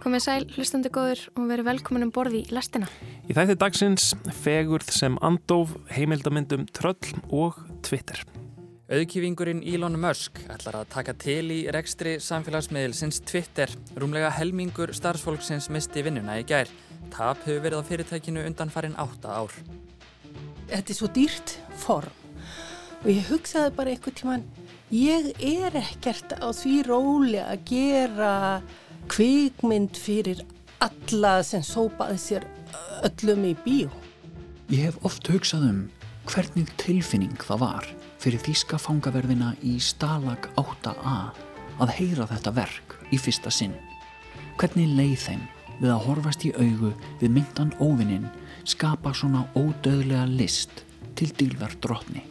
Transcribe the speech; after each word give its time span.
Komið 0.00 0.22
sæl, 0.24 0.44
hlustandi 0.54 0.88
góður 0.88 1.26
og 1.36 1.48
verið 1.50 1.66
velkomin 1.66 2.06
um 2.06 2.10
borði 2.14 2.38
í 2.40 2.54
lestina. 2.56 2.86
Í 3.28 3.34
þætti 3.36 3.56
dagsins 3.60 4.06
fegurð 4.40 4.88
sem 4.96 5.18
andof, 5.20 5.74
heimildamindum 5.92 6.64
tröll 6.72 7.18
og 7.28 7.58
Twitter. 7.84 8.22
Auðkýfingurinn 8.90 9.60
Elon 9.60 10.00
Musk 10.00 10.40
ætlar 10.50 10.80
að 10.80 10.88
taka 10.96 11.12
til 11.20 11.52
í 11.52 11.58
rekstri 11.76 12.16
samfélagsmiðilsins 12.24 13.20
Twitter. 13.28 13.68
Rúmlega 14.00 14.32
helmingur 14.38 14.94
starfsfólksins 14.96 15.68
misti 15.70 16.06
vinnuna 16.08 16.40
í 16.40 16.48
gær. 16.48 16.72
Tap 17.12 17.44
hefur 17.44 17.60
verið 17.68 17.84
á 17.84 17.88
fyrirtækinu 17.92 18.48
undan 18.48 18.72
farin 18.72 18.96
átta 18.96 19.36
ár. 19.36 19.52
Þetta 20.72 20.94
er 20.94 20.96
svo 20.96 21.12
dýrt 21.12 21.58
form 21.84 22.16
og 23.00 23.08
ég 23.08 23.28
hugsaði 23.30 23.72
bara 23.76 23.92
einhvern 23.94 24.16
tíman, 24.16 24.42
ég 24.92 25.30
er 25.40 25.76
ekkert 25.80 26.34
á 26.36 26.48
því 26.52 26.74
róli 26.88 27.40
að 27.40 27.62
gera 27.70 28.32
kvikmynd 29.10 29.98
fyrir 29.98 30.44
alla 30.80 31.40
sem 31.46 31.62
sópaði 31.66 32.18
sér 32.22 32.46
öllum 33.06 33.48
í 33.48 33.54
bíó. 33.64 33.90
Ég 34.70 34.86
hef 34.86 35.00
oft 35.06 35.26
hugsað 35.26 35.66
um 35.66 35.80
hvernig 36.30 36.70
tilfinning 36.78 37.38
það 37.42 37.62
var 37.64 37.88
fyrir 38.22 38.42
þýska 38.44 38.78
fangaverðina 38.78 39.54
í 39.66 39.78
Stalag 39.82 40.46
8a 40.60 41.16
að 41.80 41.94
heyra 41.96 42.28
þetta 42.30 42.52
verk 42.54 42.98
í 43.10 43.18
fyrsta 43.18 43.50
sinn. 43.50 43.74
Hvernig 44.60 44.92
leið 44.94 45.16
þeim 45.24 45.42
við 45.80 45.90
að 45.94 46.04
horfast 46.06 46.44
í 46.46 46.52
augu 46.54 46.92
við 47.22 47.34
myndan 47.34 47.72
óvinnin 47.80 48.28
skapa 48.68 49.14
svona 49.16 49.46
ódöðlega 49.56 50.26
list 50.28 50.84
til 51.18 51.32
dýlvar 51.34 51.74
drotni. 51.82 52.22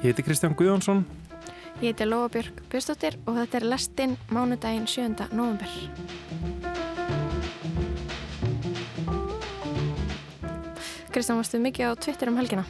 Ég 0.00 0.12
heiti 0.12 0.24
Kristján 0.24 0.56
Guðjónsson 0.56 1.04
Ég 1.84 1.90
heiti 1.92 2.06
Lóa 2.08 2.30
Björg 2.32 2.60
Björnstóttir 2.72 3.18
og 3.28 3.34
þetta 3.36 3.58
er 3.58 3.64
lestinn 3.68 4.12
mánudaginn 4.32 4.86
7. 4.88 5.26
november. 5.36 5.68
Kristján, 11.12 11.36
varstu 11.42 11.60
mikið 11.60 11.92
á 11.92 12.00
Twitter 12.00 12.32
um 12.32 12.40
helgina? 12.40 12.64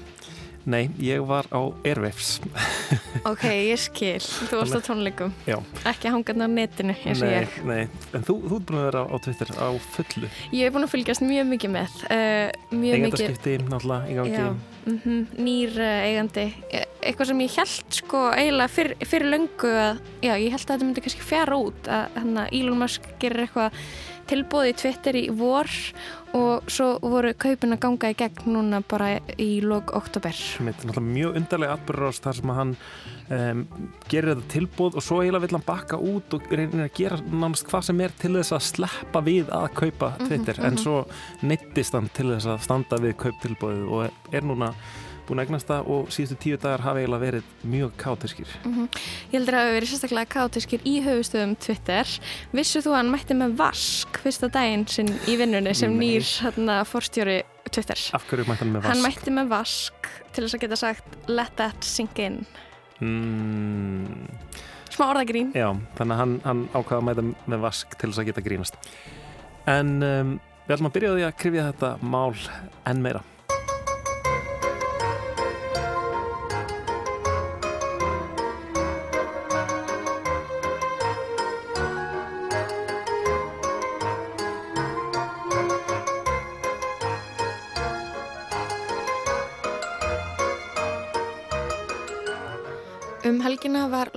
Nei, 0.67 0.91
ég 0.99 1.23
var 1.31 1.47
á 1.55 1.63
Airwaves 1.87 2.41
Ok, 3.31 3.47
ég 3.47 3.79
skil. 3.79 4.19
Þú 4.19 4.65
varst 4.65 4.81
á 4.83 4.83
tónleikum. 4.83 5.31
Já. 5.47 5.61
Ekki 5.87 6.11
hangarna 6.11 6.51
á 6.51 6.55
netinu 6.59 6.99
eins 7.07 7.23
og 7.23 7.31
ég. 7.31 7.59
nei, 7.71 7.87
en 8.11 8.27
þú, 8.27 8.41
þú 8.51 8.59
ert 8.59 8.67
búin 8.67 8.83
að 8.83 8.87
vera 8.91 9.07
á 9.07 9.17
Twitter 9.23 9.59
á 9.63 9.69
fullu 9.95 10.35
Ég 10.51 10.67
hef 10.67 10.75
búin 10.75 10.91
að 10.91 10.97
fylgjast 10.99 11.23
mjög 11.23 11.53
mikið 11.55 11.77
með. 11.79 11.99
Uh, 12.11 12.49
mjög 12.75 12.81
mikið. 12.83 12.97
Eigendaskipti, 12.99 13.59
náttúrulega, 13.71 14.11
í 14.11 14.19
gangi 14.19 14.41
Já, 14.43 14.74
mm 14.87 15.45
nýr 15.45 15.77
uh, 15.81 16.09
eigandi. 16.09 16.49
E- 16.71 16.89
Eitthvað 17.05 17.29
sem 17.29 17.41
ég 17.45 17.57
held 17.59 17.97
sko 17.99 18.21
eiginlega 18.33 18.73
fyr, 18.73 18.95
fyrir 19.05 19.29
löngu 19.29 19.69
að, 19.69 19.99
já, 20.25 20.33
ég 20.41 20.55
held 20.55 20.63
að 20.63 20.71
þetta 20.71 20.87
myndi 20.87 21.03
kannski 21.05 21.27
fjara 21.29 21.59
út 21.61 21.89
að 21.93 22.15
hérna 22.17 22.45
Elon 22.49 22.81
Musk 22.81 23.09
gerir 23.21 23.45
eitthvað 23.45 23.77
tilbúið 24.31 24.71
í 24.71 24.77
Twitter 24.81 25.19
í 25.21 25.25
vor 25.37 25.69
og 26.35 26.71
svo 26.73 26.87
voru 27.03 27.35
kaupin 27.37 27.77
að 27.77 27.83
ganga 27.85 28.11
í 28.15 28.17
gegn 28.19 28.55
núna 28.55 28.81
bara 28.89 29.19
í 29.37 29.61
lók 29.61 29.93
oktober. 29.97 30.33
Mjög 30.65 31.37
undarlega 31.37 31.77
atbyrður 31.77 32.23
þar 32.25 32.41
sem 32.41 32.55
að 32.55 32.61
hann 32.63 32.73
um, 33.31 33.65
gerir 34.11 34.35
þetta 34.35 34.51
tilbúð 34.57 34.99
og 34.99 35.05
svo 35.07 35.21
eiginlega 35.23 35.47
vill 35.47 35.57
hann 35.59 35.67
bakka 35.69 36.01
út 36.01 36.37
og 36.37 36.51
reynir 36.53 36.85
að 36.89 36.93
gera 36.99 37.21
nánast 37.31 37.67
hvað 37.71 37.89
sem 37.89 38.05
er 38.05 38.15
til 38.21 38.35
þess 38.37 38.57
að 38.59 38.67
sleppa 38.73 39.25
við 39.25 39.51
að 39.55 39.71
kaupa 39.81 40.13
Twitter 40.27 40.61
en 40.67 40.79
svo 40.81 41.01
neittist 41.47 41.97
hann 41.97 42.11
til 42.17 42.31
þess 42.35 42.51
að 42.55 42.63
standa 42.69 43.01
við 43.03 43.17
kauptilbúðið 43.25 43.91
og 43.91 44.35
er 44.35 44.47
núna 44.47 44.73
búin 45.25 45.41
að 45.41 45.47
egnast 45.47 45.71
það 45.71 45.87
og 45.89 46.11
síðustu 46.13 46.37
tíu 46.43 46.57
dagar 46.61 46.83
hafa 46.85 47.01
eiginlega 47.01 47.23
verið 47.23 47.47
mjög 47.73 47.95
kátirskir 48.03 48.51
Ég 48.61 49.39
heldur 49.39 49.55
að 49.57 49.63
það 49.63 49.65
hafi 49.65 49.77
verið 49.79 49.91
sérstaklega 49.95 50.29
kátískir 50.35 50.83
í 50.85 50.93
höfustöðum 51.07 51.55
Twitter. 51.65 52.11
Vissu 52.53 52.83
þú 52.85 52.93
að 52.93 52.99
hann 52.99 53.13
mætti 53.15 53.37
með 53.41 53.55
vask 53.63 54.21
fyrsta 54.21 54.51
daginn 54.53 54.85
sinn 54.93 55.09
í 55.25 55.39
vinnunni 55.41 55.73
sem 55.73 55.97
Nei. 55.97 56.03
nýr 56.19 56.29
hérna, 56.45 56.77
forstjóri 56.85 57.39
Twitter? 57.73 58.05
Af 58.21 58.29
hverju 58.29 58.45
mætti 58.51 58.67
hann 58.67 58.75
með 58.77 58.85
Hann 58.91 59.01
vask? 59.01 59.09
mætti 59.09 59.35
með 59.39 59.49
vask 59.55 60.13
til 60.37 60.45
þess 60.45 60.59
að 60.59 60.65
geta 60.67 60.81
sagt 60.83 61.19
let 61.33 61.57
that 61.57 61.89
sink 61.89 62.21
in. 62.21 62.43
Mm, 63.03 64.29
Smá 64.95 65.09
orðagrín. 65.11 65.51
já, 65.57 65.69
þannig 65.99 66.15
að 66.15 66.21
hann, 66.23 66.35
hann 66.45 66.65
ákvaða 66.73 66.99
að 67.01 67.07
mæta 67.09 67.25
með 67.51 67.65
vask 67.67 67.97
til 67.99 68.11
þess 68.11 68.23
að 68.23 68.29
geta 68.31 68.45
grínast. 68.47 68.77
En 69.67 69.95
um, 70.03 70.35
við 70.69 70.77
ætlum 70.77 70.91
að 70.91 70.97
byrja 70.99 71.11
á 71.11 71.17
því 71.17 71.25
að 71.29 71.39
krifja 71.43 71.69
þetta 71.73 71.91
mál 72.03 72.35
enn 72.87 73.03
meira 73.03 73.23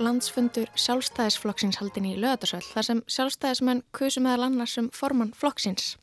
landsfundur 0.02 0.70
sjálfstæðisflokksins 0.78 1.78
haldin 1.80 2.06
í 2.08 2.16
lögatarsöll 2.18 2.64
þar 2.64 2.86
sem 2.86 3.00
sjálfstæðismenn 3.10 3.82
kusu 3.94 4.22
meðal 4.24 4.46
annars 4.46 4.76
um 4.80 4.88
formann 4.94 5.34
flokksins. 5.36 5.96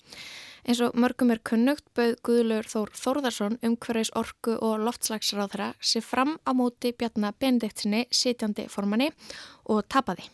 Eins 0.65 0.81
og 0.81 0.95
mörgum 0.97 1.29
er 1.33 1.41
kunnugt 1.45 1.85
bauð 1.97 2.15
Guðlur 2.25 2.65
Þór 2.65 2.93
Þórðarsson 2.97 3.59
umhverfis 3.65 4.11
orku 4.17 4.55
og 4.57 4.81
loftslagsráðara 4.87 5.73
sér 5.79 6.05
fram 6.05 6.35
á 6.41 6.51
móti 6.57 6.91
Bjarnar 6.97 7.37
Benediktsinni 7.39 8.07
sitjandi 8.09 8.65
formanni 8.71 9.11
og 9.69 9.85
tapaði. 9.85 10.25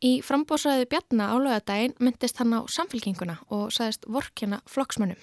Í 0.00 0.20
frambóðsræðu 0.24 0.86
Bjarnar 0.92 1.34
á 1.34 1.36
lögadaginn 1.42 1.98
myndist 1.98 2.38
hann 2.40 2.54
á 2.56 2.60
samfélkinguna 2.70 3.40
og 3.50 3.68
sagðist 3.74 4.06
vorkjana 4.08 4.62
flokksmönnum. 4.70 5.18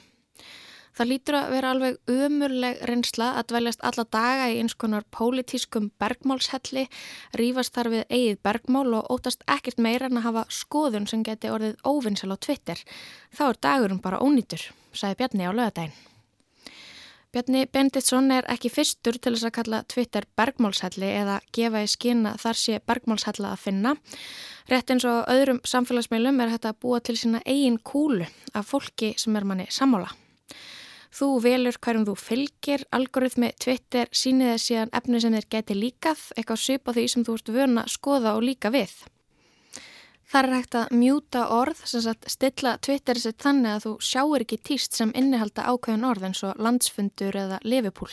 Það 0.97 1.09
lítur 1.11 1.35
að 1.37 1.51
vera 1.53 1.71
alveg 1.75 1.97
umurleg 2.09 2.79
reynsla 2.89 3.27
að 3.37 3.51
dvæljast 3.51 3.83
alla 3.85 4.05
daga 4.15 4.47
í 4.49 4.55
eins 4.63 4.73
konar 4.81 5.03
pólitískum 5.13 5.91
bergmálshelli, 6.01 6.87
rífast 7.37 7.75
þar 7.77 7.91
við 7.93 8.03
eigið 8.09 8.41
bergmál 8.47 8.87
og 8.97 9.11
ótast 9.13 9.45
ekkert 9.45 9.77
meira 9.77 10.09
en 10.09 10.17
að 10.17 10.25
hafa 10.31 10.45
skoðun 10.49 11.05
sem 11.05 11.21
geti 11.27 11.53
orðið 11.53 11.77
óvinnsel 11.85 12.33
á 12.33 12.37
Twitter. 12.41 12.81
Þá 13.29 13.43
er 13.51 13.61
dagurum 13.67 14.01
bara 14.01 14.23
ónýtur, 14.25 14.71
sagði 14.89 15.21
Bjarni 15.21 15.45
á 15.45 15.53
lögadaginn. 15.53 15.95
Bjarni 17.29 17.65
Benditsson 17.69 18.33
er 18.33 18.49
ekki 18.49 18.73
fyrstur 18.73 19.21
til 19.21 19.35
þess 19.35 19.51
að 19.51 19.57
kalla 19.59 19.85
Twitter 19.85 20.25
bergmálshelli 20.39 21.13
eða 21.13 21.41
gefa 21.53 21.85
í 21.85 21.89
skina 21.91 22.37
þar 22.41 22.57
sé 22.57 22.81
bergmálshella 22.81 23.53
að 23.53 23.65
finna. 23.67 23.97
Rétt 24.71 24.89
eins 24.89 25.05
og 25.05 25.27
öðrum 25.29 25.61
samfélagsmeilum 25.61 26.41
er 26.41 26.55
þetta 26.55 26.73
að 26.73 26.79
búa 26.81 27.05
til 27.05 27.19
sína 27.19 27.43
eigin 27.45 27.77
kúlu 27.77 28.25
af 28.57 28.71
fólki 28.71 29.13
sem 29.21 29.37
er 29.37 29.45
manni 29.45 29.67
sammála. 29.69 30.09
Þú 31.13 31.28
velur 31.44 31.78
hverjum 31.79 32.07
þú 32.07 32.16
fylgir, 32.19 32.84
algoritmi 32.91 33.51
Twitter 33.59 34.09
sýnir 34.12 34.53
þess 34.53 34.69
síðan 34.72 34.95
efni 35.00 35.22
sem 35.23 35.38
þér 35.38 35.47
geti 35.56 35.78
líkað, 35.78 36.23
eitthvað 36.35 36.63
svipa 36.63 36.95
því 36.97 37.06
sem 37.13 37.28
þú 37.28 37.38
ert 37.40 37.53
vöna 37.56 37.85
að 37.85 37.94
skoða 37.94 38.34
og 38.35 38.44
líka 38.44 38.72
við. 38.73 38.95
Það 40.28 40.44
er 40.44 40.53
hægt 40.57 40.75
að 40.75 40.95
mjúta 41.00 41.41
orð, 41.56 41.84
sagt 41.88 42.25
stilla 42.28 42.73
Twitter 42.84 43.19
sitt 43.19 43.40
þannig 43.40 43.78
að 43.78 43.85
þú 43.85 43.94
sjáur 44.03 44.44
ekki 44.44 44.57
týst 44.59 44.97
sem 44.97 45.13
innihalda 45.16 45.69
ákveðin 45.72 46.03
orð 46.09 46.25
eins 46.28 46.44
og 46.44 46.59
landsfundur 46.59 47.38
eða 47.45 47.62
lefipúl. 47.63 48.12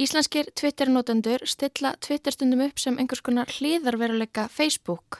Íslenskir 0.00 0.46
Twitter-notendur 0.56 1.42
stilla 1.44 1.92
Twitter-stundum 2.00 2.62
upp 2.64 2.80
sem 2.80 2.96
einhvers 2.96 3.20
konar 3.20 3.50
hlýðarveruleika 3.52 4.46
Facebook. 4.48 5.18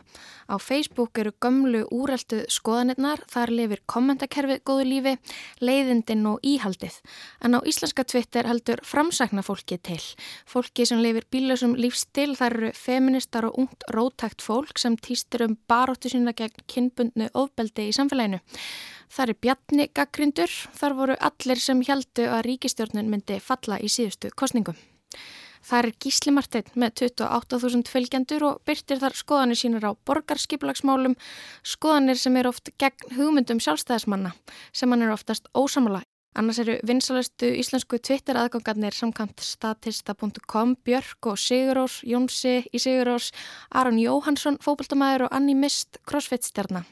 Á 0.49 0.57
Facebook 0.57 1.19
eru 1.21 1.33
gömlu 1.45 1.83
úreltu 1.93 2.41
skoðanirnar, 2.49 3.21
þar 3.29 3.53
lifir 3.53 3.83
kommentakerfið 3.87 4.63
góðu 4.65 4.87
lífi, 4.89 5.13
leiðindin 5.61 6.25
og 6.31 6.41
íhaldið. 6.41 6.97
En 7.45 7.57
á 7.57 7.61
íslenska 7.69 8.07
Twitter 8.09 8.49
heldur 8.49 8.81
framsækna 8.89 9.45
fólki 9.45 9.77
til. 9.77 10.01
Fólki 10.49 10.89
sem 10.89 11.05
lifir 11.05 11.29
bílausum 11.29 11.77
lífstil, 11.77 12.33
þar 12.41 12.57
eru 12.57 12.73
feministar 12.73 13.51
og 13.51 13.61
ungt 13.61 13.85
rótækt 13.93 14.41
fólk 14.41 14.81
sem 14.81 14.97
týstir 14.97 15.45
um 15.45 15.59
baróttu 15.69 16.09
sína 16.09 16.33
gegn 16.33 16.65
kynbundnu 16.65 17.29
ofbeldi 17.37 17.91
í 17.91 17.97
samfélaginu. 17.97 18.41
Það 19.13 19.29
er 19.29 19.39
Bjarni 19.45 19.85
gaggrindur, 19.93 20.53
þar 20.73 20.95
voru 20.97 21.15
allir 21.21 21.61
sem 21.61 21.81
heldu 21.85 22.25
að 22.33 22.47
ríkistjórnin 22.47 23.11
myndi 23.13 23.37
falla 23.45 23.77
í 23.77 23.91
síðustu 23.93 24.31
kostningum. 24.33 24.79
Það 25.63 25.79
er 25.79 25.89
Gísli 26.01 26.33
Marteinn 26.33 26.71
með 26.81 27.03
28.000 27.05 27.91
fylgjendur 27.93 28.47
og 28.49 28.63
byrtir 28.67 29.03
þar 29.03 29.15
skoðanir 29.15 29.61
sínur 29.61 29.85
á 29.85 29.93
borgarskiplagsmálum, 30.09 31.19
skoðanir 31.61 32.19
sem 32.19 32.39
er 32.41 32.49
oft 32.49 32.73
gegn 32.81 33.13
hugmyndum 33.19 33.61
sjálfstæðismanna, 33.63 34.33
sem 34.73 34.91
hann 34.91 35.05
er 35.05 35.13
oftast 35.13 35.53
ósamala. 35.53 36.01
Annars 36.33 36.63
eru 36.63 36.79
vinsalastu 36.89 37.53
íslensku 37.61 38.01
Twitter 38.01 38.41
aðgangarnir 38.41 38.97
samkvæmt 38.97 39.45
statista.com, 39.45 40.75
Björk 40.89 41.29
og 41.29 41.37
Sigurós, 41.37 42.01
Jónsi 42.09 42.63
í 42.73 42.81
Sigurós, 42.81 43.29
Aron 43.77 44.01
Jóhansson, 44.01 44.57
fókbaltamæður 44.65 45.29
og 45.29 45.37
Anni 45.37 45.53
Mist, 45.53 46.01
crossfit-stjarnar. 46.09 46.89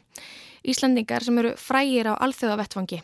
Íslandingar 0.65 1.25
sem 1.25 1.39
eru 1.39 1.55
frægir 1.57 2.11
á 2.11 2.15
alþjóðavettfangi. 2.21 3.01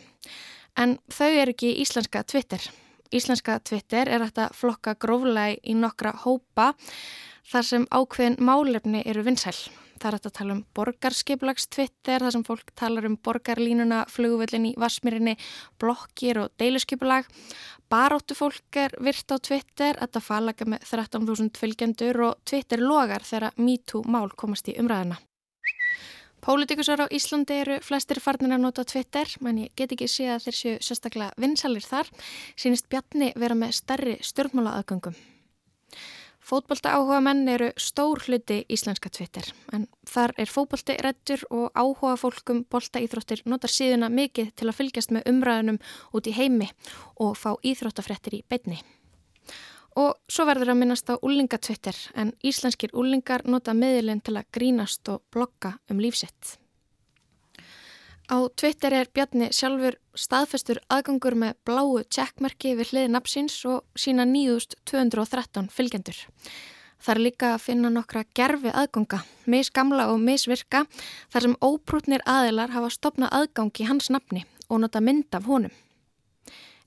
En 0.77 0.99
þau 1.09 1.31
eru 1.31 1.55
ekki 1.55 1.73
íslenska 1.83 2.25
Twitter. 2.29 2.61
Íslenska 3.15 3.61
Twitter 3.65 4.11
er 4.11 4.25
hægt 4.25 4.39
að 4.43 4.55
flokka 4.59 4.97
gróflega 5.01 5.57
í 5.63 5.75
nokkra 5.79 6.13
hópa. 6.25 6.75
þar 7.47 7.63
sem 7.63 7.85
ákveðin 7.95 8.41
málefni 8.43 9.03
eru 9.07 9.23
vinsæl. 9.23 9.55
Það 9.97 10.09
er 10.09 10.17
að 10.17 10.33
tala 10.37 10.55
um 10.57 10.65
borgarskiplags-twitter, 10.77 12.25
þar 12.25 12.35
sem 12.35 12.43
fólk 12.45 12.73
talar 12.77 13.07
um 13.09 13.15
borgarlínuna, 13.17 14.03
flugvöldin 14.13 14.67
í 14.69 14.73
Vasmirinni, 14.77 15.37
blokkir 15.81 16.43
og 16.43 16.51
deiluskipulag. 16.61 17.31
Baróttu 17.89 18.37
fólk 18.37 18.81
er 18.83 18.97
virt 19.01 19.31
á 19.33 19.39
Twitter, 19.39 19.97
þetta 20.03 20.21
falaga 20.21 20.69
með 20.69 20.85
13.000 20.91 21.57
fylgjendur 21.63 22.21
og 22.29 22.45
Twitter 22.45 22.83
logar 22.83 23.25
þegar 23.25 23.57
MeToo 23.57 24.03
mál 24.05 24.29
komast 24.37 24.69
í 24.69 24.77
umræðina. 24.77 25.21
Pólitikusar 26.47 27.03
á 27.03 27.11
Íslandi 27.11 27.57
eru 27.59 27.77
flestir 27.83 28.21
farnir 28.23 28.53
að 28.55 28.61
nota 28.63 28.85
Twitter, 28.87 29.27
menn 29.43 29.65
ég 29.65 29.73
get 29.75 29.91
ekki 29.97 30.07
sé 30.07 30.29
að 30.31 30.45
þeir 30.45 30.57
séu 30.59 30.75
sérstaklega 30.79 31.35
vinsalir 31.43 31.83
þar, 31.83 32.07
sínist 32.55 32.87
Bjarni 32.87 33.33
vera 33.35 33.57
með 33.59 33.73
stærri 33.81 34.13
stjórnmála 34.23 34.77
aðgöngum. 34.79 35.17
Fótbolta 36.47 36.93
áhuga 36.95 37.19
menn 37.27 37.49
eru 37.51 37.73
stór 37.83 38.23
hluti 38.29 38.61
íslenska 38.71 39.11
Twitter, 39.11 39.49
en 39.75 39.89
þar 40.07 40.37
er 40.39 40.47
fótbolti 40.47 40.95
reddur 41.03 41.43
og 41.51 41.75
áhuga 41.75 42.15
fólkum 42.23 42.63
bolta 42.71 43.03
íþróttir 43.03 43.43
notar 43.51 43.75
síðuna 43.75 44.07
mikið 44.07 44.55
til 44.55 44.69
að 44.71 44.79
fylgjast 44.79 45.17
með 45.17 45.27
umræðunum 45.33 45.81
út 46.15 46.31
í 46.31 46.37
heimi 46.39 46.71
og 47.19 47.35
fá 47.35 47.57
íþróttafrettir 47.59 48.39
í 48.39 48.45
beitni. 48.47 48.79
Og 49.97 50.13
svo 50.29 50.45
verður 50.45 50.75
að 50.75 50.81
minnast 50.83 51.09
á 51.09 51.17
úlingatwitter 51.17 51.97
en 52.21 52.35
íslenskir 52.45 52.93
úlingar 52.93 53.47
nota 53.49 53.73
meðilinn 53.73 54.21
til 54.21 54.37
að 54.37 54.51
grínast 54.53 55.09
og 55.09 55.23
blokka 55.33 55.79
um 55.89 56.03
lífsitt. 56.03 56.59
Á 58.27 58.43
Twitter 58.59 58.93
er 58.93 59.09
Bjarni 59.15 59.53
sjálfur 59.55 59.97
staðfestur 60.19 60.81
aðgangur 60.91 61.37
með 61.39 61.55
bláu 61.65 62.03
tjekkmerki 62.11 62.75
við 62.75 62.91
hliði 62.91 63.13
napsins 63.15 63.61
og 63.71 63.85
sína 63.95 64.27
9213 64.27 65.71
fylgjendur. 65.71 66.19
Það 66.99 67.15
er 67.15 67.23
líka 67.23 67.53
að 67.55 67.65
finna 67.69 67.93
nokkra 67.95 68.25
gerfi 68.35 68.73
aðganga, 68.75 69.23
misgamla 69.47 70.09
og 70.11 70.19
misvirka 70.19 70.85
þar 71.31 71.47
sem 71.47 71.59
óprútnir 71.63 72.25
aðilar 72.27 72.75
hafa 72.75 72.91
stopnað 72.91 73.37
aðgang 73.41 73.73
í 73.79 73.87
hans 73.87 74.11
nafni 74.11 74.43
og 74.67 74.83
nota 74.83 75.01
mynd 75.01 75.31
af 75.39 75.47
honum. 75.47 75.86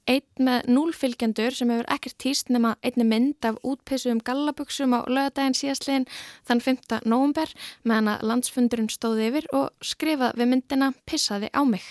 Eitt 0.09 0.41
með 0.41 0.65
núlfylgjendur 0.73 1.53
sem 1.53 1.69
hefur 1.69 1.88
ekkert 1.94 2.15
týst 2.23 2.47
nema 2.50 2.71
einni 2.81 3.06
mynd 3.06 3.45
af 3.45 3.59
útpissuðum 3.61 4.23
gallabugsum 4.25 4.95
á 4.97 5.06
lögadaginn 5.06 5.57
síðastliðin 5.57 6.07
þann 6.50 6.63
5. 6.65 6.79
november 7.06 7.51
meðan 7.85 8.15
að 8.15 8.23
landsfundurinn 8.31 8.89
stóði 8.89 9.27
yfir 9.29 9.50
og 9.53 9.67
skrifað 9.85 10.39
við 10.41 10.50
myndina 10.53 10.88
Pissaði 11.06 11.51
á 11.53 11.61
mig. 11.61 11.85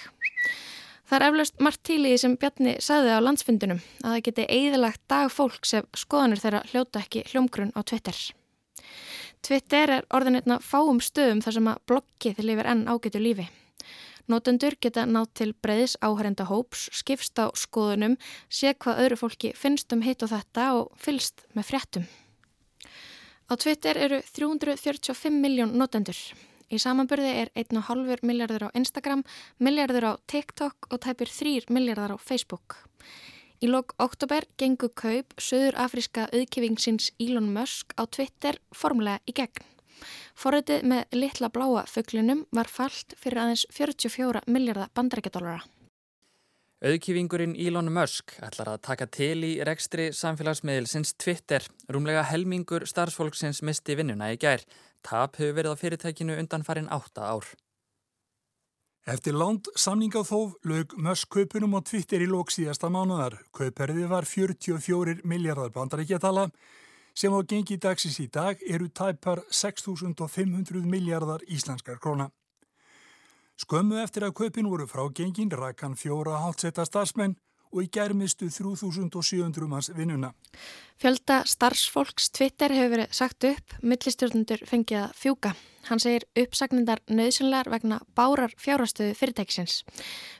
Það 1.06 1.16
er 1.20 1.26
eflaust 1.28 1.62
margt 1.62 1.86
því 1.86 2.16
sem 2.18 2.34
Bjarni 2.42 2.74
sagði 2.84 3.14
á 3.14 3.20
landsfundunum 3.22 3.84
að 4.02 4.10
það 4.16 4.24
geti 4.26 4.48
eigðilagt 4.58 5.04
dag 5.08 5.30
fólk 5.32 5.70
sem 5.70 5.86
skoðanir 5.96 6.42
þeirra 6.42 6.64
hljóta 6.72 7.04
ekki 7.04 7.22
hljómgrunn 7.30 7.72
á 7.78 7.80
Twitter. 7.86 8.18
Twitter 9.46 9.94
er 10.00 10.10
orðinitna 10.10 10.58
fáum 10.58 10.98
stöðum 10.98 11.40
þar 11.46 11.60
sem 11.60 11.70
að 11.70 11.82
blokkið 11.86 12.42
lifir 12.42 12.74
enn 12.74 12.86
ágætu 12.90 13.22
lífi. 13.22 13.46
Nótendur 14.28 14.75
geta 14.76 15.06
nátt 15.08 15.30
til 15.40 15.54
breyðis 15.56 15.94
áhærenda 16.04 16.44
hóps, 16.50 16.90
skipst 16.92 17.40
á 17.40 17.48
skoðunum, 17.56 18.19
sé 18.52 18.75
hvað 18.76 19.00
öðru 19.04 19.16
fólki 19.22 19.52
finnst 19.56 19.94
um 19.96 20.02
hitt 20.04 20.20
og 20.26 20.34
þetta 20.34 20.66
og 20.76 20.90
fylst 21.00 21.46
með 21.56 21.69
fréttum. 21.70 22.04
Á 23.48 23.56
Twitter 23.56 23.96
eru 23.96 24.19
345 24.20 25.32
miljón 25.32 25.72
nótendur. 25.80 26.19
Í 26.69 26.76
samanburði 26.76 27.30
er 27.46 27.50
1,5 27.56 28.20
miljardur 28.28 28.69
á 28.69 28.76
Instagram, 28.76 29.25
miljardur 29.64 30.04
á 30.04 30.12
TikTok 30.28 30.90
og 30.92 31.00
tæpir 31.00 31.32
3 31.32 31.72
miljardar 31.72 32.12
á 32.12 32.16
Facebook. 32.20 32.76
Í 33.64 33.72
lok 33.72 33.96
oktober 33.96 34.44
gengu 34.60 34.92
kaup 34.92 35.32
söður 35.40 35.80
afríska 35.80 36.28
auðkifingsins 36.28 37.08
Elon 37.16 37.48
Musk 37.56 37.96
á 37.96 38.04
Twitter 38.04 38.60
formulega 38.76 39.25
í 39.25 39.32
gegn. 39.40 39.77
Forritið 40.38 40.84
með 40.88 41.18
litla 41.18 41.50
bláa 41.52 41.84
föglinum 41.90 42.44
var 42.54 42.70
fallt 42.70 43.16
fyrir 43.18 43.42
aðeins 43.44 43.66
44 43.74 44.44
miljardar 44.46 44.92
bandarækjadólara. 44.94 45.64
Auðkýfingurinn 46.78 47.56
Elon 47.58 47.90
Musk 47.90 48.36
ætlar 48.38 48.68
að 48.70 48.82
taka 48.86 49.08
til 49.10 49.42
í 49.42 49.56
rekstri 49.66 50.12
samfélagsmiðilsins 50.14 51.16
Twitter. 51.18 51.64
Rúmlega 51.90 52.22
helmingur 52.28 52.86
starfsfólksins 52.86 53.64
misti 53.66 53.96
vinnuna 53.98 54.30
í 54.30 54.38
gær. 54.38 54.62
Tap 55.02 55.40
hefur 55.40 55.56
verið 55.56 55.74
á 55.74 55.80
fyrirtækinu 55.80 56.36
undan 56.38 56.62
farin 56.62 56.86
8 56.94 57.18
ár. 57.18 57.48
Eftir 59.08 59.34
land 59.34 59.66
samninga 59.74 60.22
þóf 60.28 60.54
lög 60.68 60.94
Musk 61.02 61.32
kaupunum 61.34 61.74
á 61.74 61.82
Twitter 61.82 62.22
í 62.22 62.28
lók 62.30 62.54
síðasta 62.54 62.90
mánuðar. 62.92 63.40
Kauperði 63.50 64.06
var 64.06 64.28
44 64.28 65.22
miljardar 65.24 65.72
bandarækjadala 65.74 66.50
sem 67.18 67.34
á 67.34 67.40
gengi 67.42 67.78
dagsins 67.82 68.20
í 68.22 68.28
dag 68.30 68.60
eru 68.62 68.86
tæpar 68.94 69.42
6.500 69.50 70.84
miljardar 70.86 71.42
íslenskar 71.50 71.98
króna. 71.98 72.28
Skömmu 73.58 73.98
eftir 73.98 74.22
að 74.22 74.36
kaupin 74.38 74.70
voru 74.70 74.86
frá 74.86 75.02
gengin 75.10 75.50
rækan 75.50 75.98
fjóra 75.98 76.38
hálfsetta 76.44 76.84
starfsmenn 76.86 77.34
og 77.72 77.82
í 77.82 77.88
germistu 77.92 78.46
3700 78.48 79.66
manns 79.68 79.90
vinnuna. 79.96 80.30
Fjölda 81.02 81.42
starfsfólks 81.44 82.30
Twitter 82.30 82.72
hefur 82.72 82.94
verið 82.94 83.18
sagt 83.18 83.44
upp, 83.50 83.74
millistjórnundur 83.82 84.62
fengið 84.70 85.02
að 85.02 85.18
fjúka. 85.18 85.52
Hann 85.90 86.00
segir 86.00 86.24
uppsagnindar 86.38 87.02
nöðsynlegar 87.10 87.68
vegna 87.74 88.00
bárar 88.16 88.54
fjárastöðu 88.62 89.18
fyrirtækisins. 89.18 89.82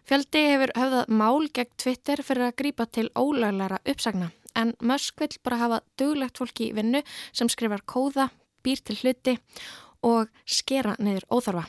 Fjöldi 0.08 0.46
hefur 0.52 0.72
höfðað 0.78 1.14
mál 1.20 1.50
gegn 1.50 1.76
Twitter 1.76 2.22
fyrir 2.22 2.48
að 2.48 2.58
grípa 2.62 2.86
til 2.86 3.10
ólaglæra 3.19 3.82
uppsagna 3.84 4.30
en 4.56 4.75
Musk 4.81 5.21
vil 5.21 5.35
bara 5.45 5.61
hafa 5.62 5.81
duglegt 5.99 6.39
fólki 6.39 6.71
í 6.71 6.77
vinnu 6.77 7.03
sem 7.33 7.50
skrifar 7.50 7.85
kóða, 7.87 8.31
býr 8.65 8.81
til 8.85 8.99
hluti 9.03 9.37
og 10.06 10.31
skera 10.47 10.95
niður 10.99 11.27
óþarfa. 11.33 11.67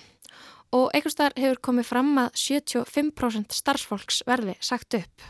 Og 0.78 0.92
einhvers 0.94 1.18
þar 1.18 1.36
hefur 1.40 1.62
komið 1.66 1.90
fram 1.90 2.12
að 2.22 2.34
75% 2.38 3.56
starfsfólks 3.58 4.22
verði 4.30 4.56
sagt 4.62 4.94
upp. 5.00 5.30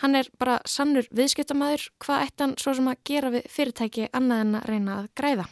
Hann 0.00 0.16
er 0.16 0.30
bara 0.38 0.60
sannur 0.64 1.08
viðskiptamæður 1.12 1.88
hvað 2.00 2.28
hann 2.40 2.58
svo 2.60 2.76
sem 2.78 2.88
að 2.88 3.00
gera 3.04 3.32
við 3.34 3.48
fyrirtæki 3.52 4.06
annað 4.16 4.44
en 4.44 4.60
að 4.60 4.68
reyna 4.70 4.98
að 5.00 5.10
græða. 5.18 5.48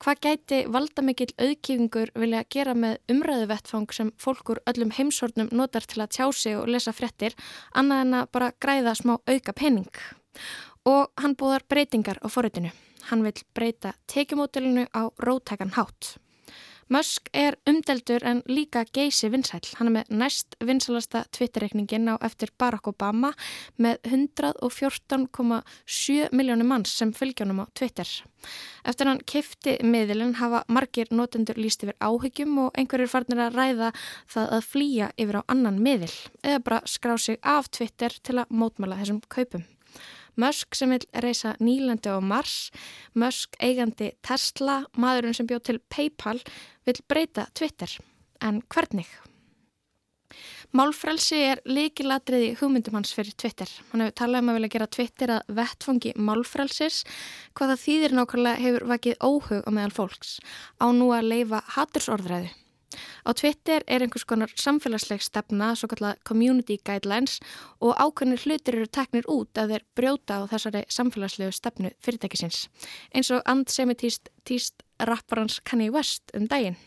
Hvað 0.00 0.20
gæti 0.24 0.58
valdamikill 0.72 1.32
auðkífingur 1.36 2.12
vilja 2.16 2.44
gera 2.54 2.72
með 2.72 3.00
umræðu 3.12 3.50
vettfang 3.50 3.90
sem 3.92 4.12
fólkur 4.16 4.62
öllum 4.70 4.94
heimsornum 4.96 5.50
notar 5.52 5.84
til 5.84 6.00
að 6.00 6.14
tjá 6.16 6.24
sig 6.32 6.56
og 6.56 6.70
lesa 6.72 6.94
frettir 6.96 7.36
annað 7.76 8.06
en 8.06 8.16
að 8.22 8.30
bara 8.32 8.54
græða 8.64 8.96
smá 8.96 9.18
auka 9.18 9.52
pening? 9.52 9.90
Og 10.88 11.12
hann 11.20 11.36
búðar 11.36 11.66
breytingar 11.68 12.20
á 12.24 12.28
forritinu. 12.28 12.72
Hann 13.10 13.24
vil 13.24 13.36
breyta 13.54 13.94
tekjumótilinu 14.06 14.86
á 14.92 15.10
rótækan 15.18 15.76
hátt. 15.76 16.16
Musk 16.90 17.28
er 17.30 17.54
umdeldur 17.70 18.24
en 18.26 18.40
líka 18.50 18.80
geysi 18.90 19.28
vinsæl. 19.30 19.62
Hann 19.78 19.92
er 19.92 19.94
með 19.94 20.08
næst 20.10 20.56
vinsalasta 20.58 21.22
Twitter-reikningin 21.30 22.10
á 22.10 22.18
eftir 22.26 22.50
Barack 22.58 22.90
Obama 22.90 23.30
með 23.78 24.02
114,7 24.10 26.34
miljónum 26.34 26.66
manns 26.66 26.90
sem 26.98 27.14
fylgjónum 27.14 27.62
á 27.62 27.70
Twitter. 27.78 28.10
Eftir 28.82 29.06
hann 29.06 29.22
kifti 29.22 29.78
miðilinn 29.86 30.42
hafa 30.42 30.66
margir 30.66 31.06
notendur 31.14 31.62
líst 31.62 31.86
yfir 31.86 31.94
áhyggjum 32.02 32.66
og 32.66 32.74
einhverjir 32.74 33.14
farnir 33.14 33.38
að 33.46 33.54
ræða 33.54 33.94
það 34.26 34.50
að 34.58 34.66
flýja 34.74 35.14
yfir 35.14 35.38
á 35.38 35.46
annan 35.46 35.78
miðil 35.78 36.10
eða 36.42 36.58
bara 36.58 36.82
skrá 36.90 37.14
sig 37.14 37.38
af 37.38 37.70
Twitter 37.70 38.10
til 38.18 38.42
að 38.42 38.50
mótmæla 38.50 38.98
þessum 38.98 39.22
kaupum. 39.30 39.62
Musk 40.36 40.76
sem 40.78 40.92
vil 40.94 41.06
reysa 41.24 41.54
nýlandi 41.62 42.12
á 42.12 42.18
Mars, 42.22 42.70
Musk 43.14 43.56
eigandi 43.58 44.12
Tesla, 44.26 44.84
maðurinn 44.96 45.34
sem 45.36 45.48
bjóð 45.50 45.64
til 45.70 45.82
Paypal, 45.90 46.42
vil 46.86 47.02
breyta 47.08 47.48
Twitter. 47.54 47.98
En 48.40 48.62
hvernig? 48.72 49.08
Málfrælsi 50.70 51.38
er 51.42 51.60
líkilatriði 51.66 52.52
hugmyndum 52.60 52.94
hans 53.00 53.10
fyrir 53.16 53.34
Twitter. 53.34 53.70
Hann 53.90 54.04
hefur 54.04 54.16
talað 54.20 54.44
um 54.44 54.52
að 54.52 54.58
vilja 54.60 54.72
gera 54.76 54.86
Twitter 54.96 55.32
að 55.34 55.52
vettfangi 55.58 56.12
málfrælsis, 56.14 57.02
hvað 57.58 57.72
það 57.72 57.84
þýðir 57.84 58.16
nákvæmlega 58.18 58.64
hefur 58.64 58.86
vakið 58.92 59.16
óhug 59.26 59.66
á 59.66 59.70
meðal 59.74 59.96
fólks 59.96 60.36
á 60.78 60.86
nú 60.94 61.10
að 61.16 61.30
leifa 61.32 61.64
hattursorðræðu. 61.74 62.52
Á 63.22 63.30
Twitter 63.38 63.84
er 63.86 64.02
einhvers 64.02 64.26
konar 64.26 64.50
samfélagsleg 64.58 65.22
stefna, 65.22 65.74
svo 65.78 65.88
kallar 65.92 66.18
community 66.26 66.78
guidelines 66.82 67.38
og 67.78 67.94
ákveðnir 67.94 68.42
hlutir 68.44 68.78
eru 68.80 68.90
teknir 68.90 69.28
út 69.30 69.58
að 69.60 69.74
þeir 69.74 69.84
brjóta 69.98 70.40
á 70.42 70.50
þessari 70.50 70.82
samfélagslegu 70.90 71.54
stefnu 71.54 71.92
fyrirtækisins. 72.02 72.66
Eins 73.14 73.30
og 73.30 73.44
antisemitíst 73.46 74.32
tíst 74.44 74.82
rapparans 74.98 75.60
Kanye 75.64 75.92
West 75.94 76.34
um 76.34 76.48
daginn. 76.50 76.78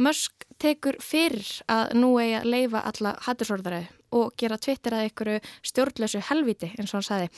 Musk 0.00 0.46
tekur 0.60 0.96
fyrir 1.04 1.44
að 1.68 1.92
nú 2.00 2.14
eigi 2.20 2.38
að 2.38 2.48
leifa 2.54 2.84
alla 2.88 3.16
hattusorðaræðu 3.26 3.90
og 4.16 4.32
gera 4.40 4.58
Twitter 4.58 4.96
að 4.96 5.04
einhverju 5.06 5.42
stjórnlösu 5.68 6.22
helviti 6.30 6.72
eins 6.78 6.94
og 6.94 7.00
hann 7.00 7.08
saði. 7.10 7.28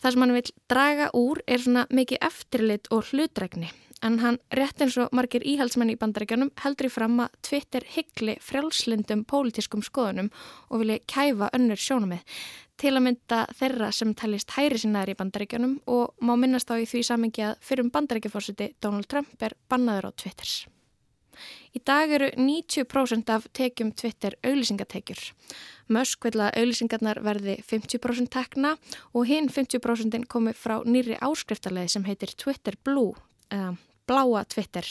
Það 0.00 0.12
sem 0.12 0.24
hann 0.24 0.34
vil 0.36 0.50
draga 0.72 1.06
úr 1.16 1.42
er 1.46 1.62
svona 1.62 1.86
mikið 1.92 2.26
eftirlit 2.26 2.90
og 2.90 3.06
hlutrækni 3.12 3.70
en 4.06 4.18
hann 4.22 4.38
rétt 4.56 4.80
eins 4.80 4.96
og 5.00 5.12
margir 5.16 5.44
íhaldsmenn 5.44 5.92
í 5.92 5.98
bandaríkjunum 6.00 6.50
heldur 6.62 6.88
í 6.88 6.92
fram 6.92 7.20
að 7.24 7.36
Twitter 7.46 7.84
hyggli 7.94 8.38
frjálslindum 8.44 9.26
pólitískum 9.28 9.84
skoðunum 9.84 10.30
og 10.70 10.82
vilji 10.82 11.00
kæfa 11.10 11.50
önnur 11.56 11.80
sjónumið 11.80 12.24
til 12.80 12.94
að 12.94 13.04
mynda 13.04 13.44
þeirra 13.58 13.90
sem 13.92 14.14
tælist 14.16 14.54
hæri 14.56 14.80
sinnaður 14.80 15.12
í 15.12 15.18
bandaríkjunum 15.20 15.78
og 15.92 16.14
má 16.24 16.32
minnast 16.40 16.72
á 16.72 16.80
í 16.80 16.88
því 16.88 17.02
samengi 17.10 17.44
að 17.44 17.58
fyrrum 17.64 17.90
bandaríkjafórsiti 17.92 18.70
Donald 18.80 19.08
Trump 19.10 19.42
er 19.44 19.56
bannaður 19.68 20.08
á 20.08 20.10
Twitters. 20.16 20.54
Í 21.76 21.80
dag 21.86 22.10
eru 22.12 22.30
90% 22.36 23.30
af 23.32 23.46
tekjum 23.56 23.92
Twitter 23.96 24.34
auðlýsingatekjur. 24.42 25.20
Musk 25.94 26.26
vil 26.26 26.40
að 26.40 26.56
auðlýsingarnar 26.60 27.20
verði 27.24 27.58
50% 27.66 28.32
tekna 28.32 28.74
og 29.12 29.28
hinn 29.28 29.48
50% 29.52 30.26
komi 30.30 30.56
frá 30.56 30.80
nýri 30.84 31.18
áskriftarleði 31.20 31.94
sem 31.94 32.08
heitir 32.08 32.34
Twitter 32.38 32.76
Blue, 32.84 33.14
eða 33.52 33.76
bláa 34.10 34.44
Twitter. 34.50 34.86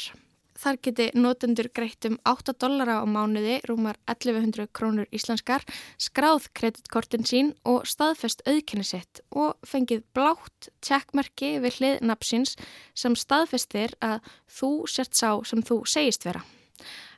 Þar 0.60 0.78
geti 0.84 1.06
notendur 1.16 1.70
greitt 1.76 2.04
um 2.08 2.18
8 2.28 2.54
dollara 2.60 2.98
á 3.00 3.04
mánuði, 3.08 3.62
rúmar 3.68 3.96
1100 4.12 4.68
krónur 4.76 5.08
íslenskar, 5.16 5.64
skráð 5.96 6.50
kreditkortin 6.56 7.24
sín 7.28 7.54
og 7.68 7.88
staðfest 7.88 8.44
auðkynnisett 8.48 9.22
og 9.32 9.56
fengið 9.68 10.04
blátt 10.16 10.68
tjekkmerki 10.84 11.54
við 11.64 11.80
hlið 11.80 12.04
napsins 12.12 12.56
sem 12.92 13.16
staðfestir 13.16 13.96
að 14.04 14.20
þú 14.52 14.72
sért 14.92 15.16
sá 15.16 15.32
sem 15.48 15.64
þú 15.64 15.82
segist 15.88 16.28
vera. 16.28 16.44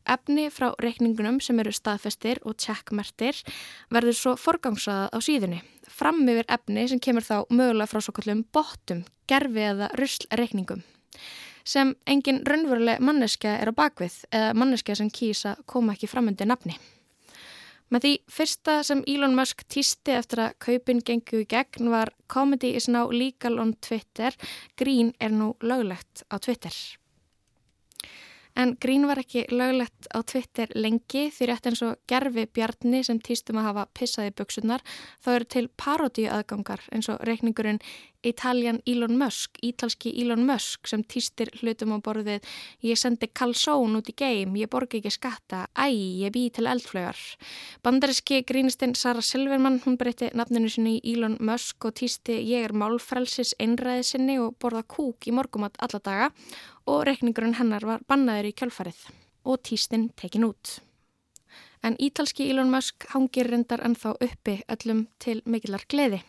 Efni 0.09 0.47
frá 0.53 0.71
reikningunum 0.81 1.37
sem 1.41 1.59
eru 1.61 1.73
staðfestir 1.73 2.41
og 2.45 2.57
tjekkmertir 2.61 3.41
verður 3.93 4.17
svo 4.17 4.37
forgangsaða 4.37 5.09
á 5.13 5.17
síðunni. 5.21 5.61
Fram 5.89 6.23
yfir 6.29 6.49
efni 6.49 6.87
sem 6.89 7.01
kemur 7.01 7.25
þá 7.25 7.45
mögulega 7.49 7.89
frá 7.89 8.01
svo 8.01 8.13
kallum 8.17 8.45
bottum, 8.53 9.05
gerfi 9.29 9.69
eða 9.73 9.93
ruslreikningum 9.97 10.85
sem 11.63 11.95
engin 12.07 12.41
raunveruleg 12.47 13.01
manneskja 13.03 13.57
er 13.61 13.71
á 13.71 13.73
bakvið 13.75 14.23
eða 14.31 14.55
manneskja 14.57 14.97
sem 14.99 15.11
kýsa 15.11 15.55
koma 15.65 15.95
ekki 15.95 16.09
framundi 16.11 16.47
nafni. 16.47 16.77
Með 17.91 18.05
því 18.05 18.11
fyrsta 18.31 18.77
sem 18.87 19.01
Elon 19.11 19.35
Musk 19.35 19.65
týsti 19.67 20.13
eftir 20.15 20.45
að 20.45 20.53
kaupin 20.63 21.01
gengu 21.03 21.41
í 21.43 21.47
gegn 21.51 21.91
var 21.91 22.13
Comedy 22.31 22.71
is 22.79 22.87
now 22.87 23.11
legal 23.11 23.59
on 23.59 23.75
Twitter, 23.83 24.31
grín 24.79 25.11
er 25.19 25.35
nú 25.35 25.51
löglegt 25.59 26.23
á 26.31 26.39
Twitter. 26.39 26.71
En 28.55 28.73
grín 28.83 29.07
var 29.07 29.19
ekki 29.19 29.45
löglegt 29.51 30.07
á 30.11 30.23
Twitter 30.27 30.71
lengi 30.75 31.29
því 31.31 31.47
rétt 31.47 31.67
eins 31.67 31.83
og 31.87 31.99
gerfi 32.07 32.47
bjarni 32.51 33.03
sem 33.07 33.19
týstum 33.19 33.59
að 33.59 33.67
hafa 33.69 33.85
pissaði 33.95 34.33
buksunar 34.39 34.83
þá 35.23 35.29
eru 35.35 35.47
til 35.55 35.67
parodíu 35.79 36.31
aðgangar 36.31 36.83
eins 36.91 37.07
og 37.11 37.19
reikningurinn 37.27 37.79
Italian 38.23 38.79
Elon 38.85 39.17
Musk, 39.17 39.57
ítalski 39.65 40.11
Elon 40.21 40.45
Musk 40.45 40.87
sem 40.87 41.03
týstir 41.03 41.49
hlutum 41.61 41.95
á 41.95 41.97
borðið 42.03 42.45
ég 42.85 42.99
sendi 42.99 43.29
kalsón 43.33 43.97
út 43.97 44.11
í 44.11 44.15
geim, 44.17 44.53
ég 44.59 44.69
borgi 44.69 44.99
ekki 44.99 45.13
skatta, 45.13 45.63
æ, 45.73 45.89
ég 46.25 46.33
bý 46.33 46.49
til 46.53 46.69
eldflögar. 46.69 47.17
Bandariski 47.83 48.43
grínistinn 48.45 48.93
Sara 48.95 49.21
Silverman, 49.21 49.81
hún 49.85 49.97
breytti 49.97 50.29
nafninu 50.37 50.69
sinni 50.69 50.99
í 50.99 51.15
Elon 51.15 51.39
Musk 51.39 51.89
og 51.89 51.97
týsti 51.97 52.37
ég 52.51 52.69
er 52.69 52.77
málfrælsis 52.77 53.55
einræði 53.59 54.05
sinni 54.13 54.37
og 54.41 54.55
borða 54.61 54.83
kúk 54.83 55.27
í 55.27 55.33
morgumat 55.35 55.79
alla 55.81 56.01
daga 56.03 56.29
og 56.85 57.03
reikningurinn 57.09 57.57
hennar 57.57 57.85
var 57.87 58.05
bannaður 58.07 58.51
í 58.51 58.55
kjölfarið 58.61 59.03
og 59.49 59.61
týstinn 59.65 60.09
tekin 60.15 60.45
út. 60.45 60.79
En 61.81 61.95
ítalski 61.97 62.45
Elon 62.51 62.69
Musk 62.69 63.07
hangir 63.15 63.49
reyndar 63.49 63.81
ennþá 63.81 64.13
uppi 64.21 64.59
öllum 64.69 65.07
til 65.17 65.41
mikillar 65.49 65.87
gleði. 65.89 66.21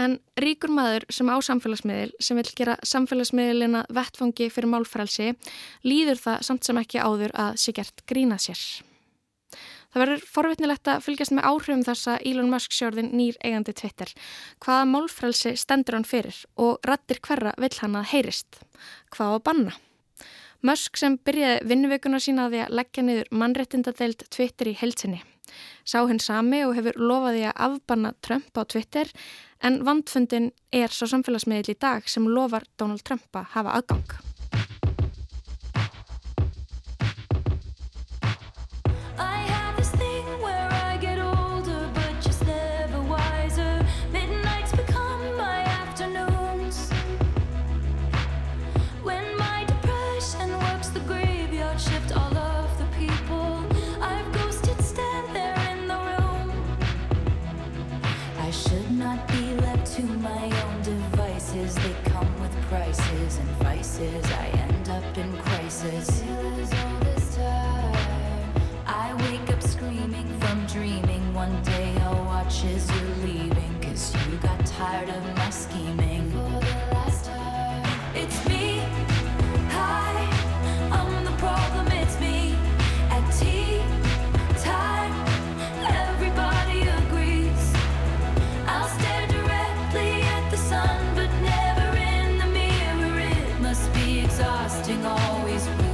En 0.00 0.16
ríkur 0.40 0.72
maður 0.72 1.04
sem 1.12 1.28
á 1.28 1.36
samfélagsmiðil 1.44 2.12
sem 2.22 2.38
vil 2.38 2.52
gera 2.56 2.76
samfélagsmiðilina 2.86 3.82
vettfangi 3.92 4.46
fyrir 4.52 4.70
málfrælsi 4.72 5.32
líður 5.84 6.22
það 6.22 6.46
samt 6.46 6.68
sem 6.68 6.80
ekki 6.80 7.02
áður 7.02 7.34
að 7.34 7.58
sé 7.60 7.74
gert 7.76 8.04
grínað 8.08 8.46
sér. 8.46 8.62
Það 9.90 10.02
verður 10.04 10.26
forvitnilegt 10.30 10.88
að 10.92 11.02
fylgjast 11.02 11.34
með 11.34 11.46
áhrifum 11.50 11.80
þessa 11.82 12.12
Elon 12.30 12.50
Musk 12.52 12.74
sjörðin 12.76 13.10
nýr 13.18 13.38
eigandi 13.42 13.74
Twitter. 13.74 14.12
Hvaða 14.62 14.86
málfrælsi 14.92 15.56
stendur 15.58 15.98
hann 15.98 16.06
fyrir 16.06 16.36
og 16.62 16.78
rattir 16.86 17.18
hverra 17.26 17.56
vill 17.58 17.74
hann 17.82 17.98
að 17.98 18.12
heyrist? 18.12 18.60
Hvað 19.10 19.34
á 19.34 19.38
banna? 19.50 19.74
Musk 20.62 21.00
sem 21.00 21.18
byrjaði 21.18 21.66
vinnuvökunar 21.72 22.22
sína 22.22 22.46
að 22.46 22.54
því 22.54 22.62
að 22.62 22.78
leggja 22.78 23.04
niður 23.08 23.34
mannrettindadeild 23.42 24.24
Twitter 24.30 24.70
í 24.70 24.76
heilsinni. 24.78 25.24
Sá 25.84 26.02
henn 26.06 26.22
sami 26.22 26.62
og 26.66 26.76
hefur 26.78 26.98
lofaði 27.00 27.46
að 27.50 27.62
afbanna 27.68 28.14
Trump 28.24 28.56
á 28.56 28.62
Twitter 28.64 29.12
en 29.60 29.82
vandfundin 29.84 30.50
er 30.72 30.92
svo 30.94 31.10
samfélagsmiðil 31.10 31.74
í 31.74 31.80
dag 31.80 32.08
sem 32.08 32.28
lofar 32.28 32.68
Donald 32.80 33.04
Trump 33.04 33.28
að 33.36 33.54
hafa 33.56 33.78
aðgang. 33.80 34.29
vices 62.90 63.38
and 63.38 63.48
vices. 63.62 64.24
I 64.32 64.46
end 64.48 64.88
up 64.88 65.16
in 65.16 65.32
crisis. 65.38 66.24
I 68.84 69.14
wake 69.30 69.48
up 69.54 69.62
screaming 69.62 70.26
from 70.40 70.66
dreaming. 70.66 71.32
One 71.32 71.62
day 71.62 71.94
I'll 72.00 72.24
watch 72.24 72.64
as 72.64 72.90
you're 72.90 73.16
leaving, 73.26 73.80
cause 73.80 74.12
you 74.28 74.36
got 74.38 74.66
tired 74.66 75.08
of 75.08 75.24
me. 75.24 75.39
trusting 94.80 95.04
always 95.04 95.66
will. 95.66 95.89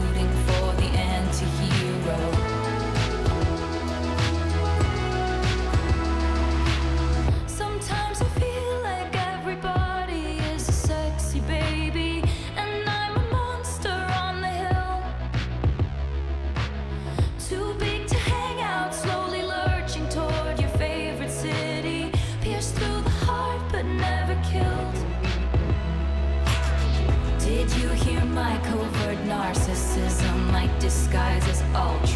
Guys, 31.17 31.43
disguises 31.47 31.75
all 31.75 31.99
true. 32.07 32.16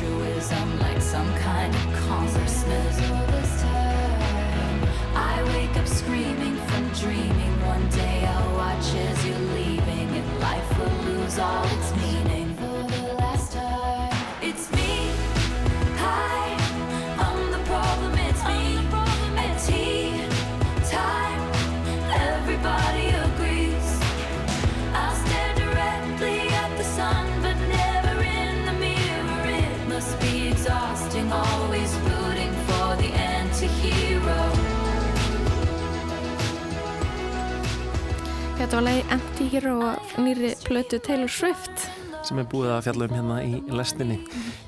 Þetta 38.71 38.85
var 38.85 38.87
leiði 38.87 39.15
Anti-Hero 39.17 39.71
og 39.83 40.11
nýri 40.23 40.49
plötu 40.63 40.99
Taylor 41.03 41.31
Swift. 41.35 41.81
Sem 42.23 42.39
er 42.39 42.45
búið 42.53 42.69
að 42.71 42.85
fjalla 42.85 43.09
um 43.09 43.15
hérna 43.17 43.39
í 43.43 43.57
lestinni. 43.75 44.19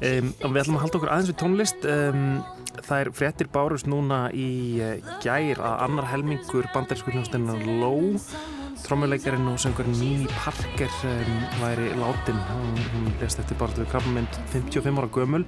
Um, 0.03 0.33
við 0.43 0.59
ætlum 0.65 0.79
að 0.81 0.83
halda 0.83 0.99
okkur 0.99 1.13
aðeins 1.15 1.31
við 1.31 1.37
tónlist. 1.39 1.87
Um, 1.87 2.25
það 2.81 2.95
er 2.97 3.11
frettir 3.21 3.51
bárust 3.55 3.87
núna 3.87 4.19
í 4.35 4.49
uh, 4.83 5.13
gær 5.23 5.63
að 5.63 5.85
annar 5.87 6.11
helmingur 6.17 6.67
bandarísku 6.75 7.15
hljómsdeinar 7.15 7.63
Low 7.79 8.19
trommuleikarinn 8.83 9.47
og 9.53 9.61
söngurinn 9.63 9.95
Mimi 10.01 10.27
Parker 10.33 10.91
um, 11.07 11.39
væri 11.61 11.93
látin 12.01 12.41
hún, 12.49 13.13
lest 13.21 13.39
eftir 13.39 13.59
bara 13.61 13.79
við 13.79 13.91
krabbamynd 13.93 14.39
55 14.51 14.99
ára 14.99 15.11
gömul 15.15 15.45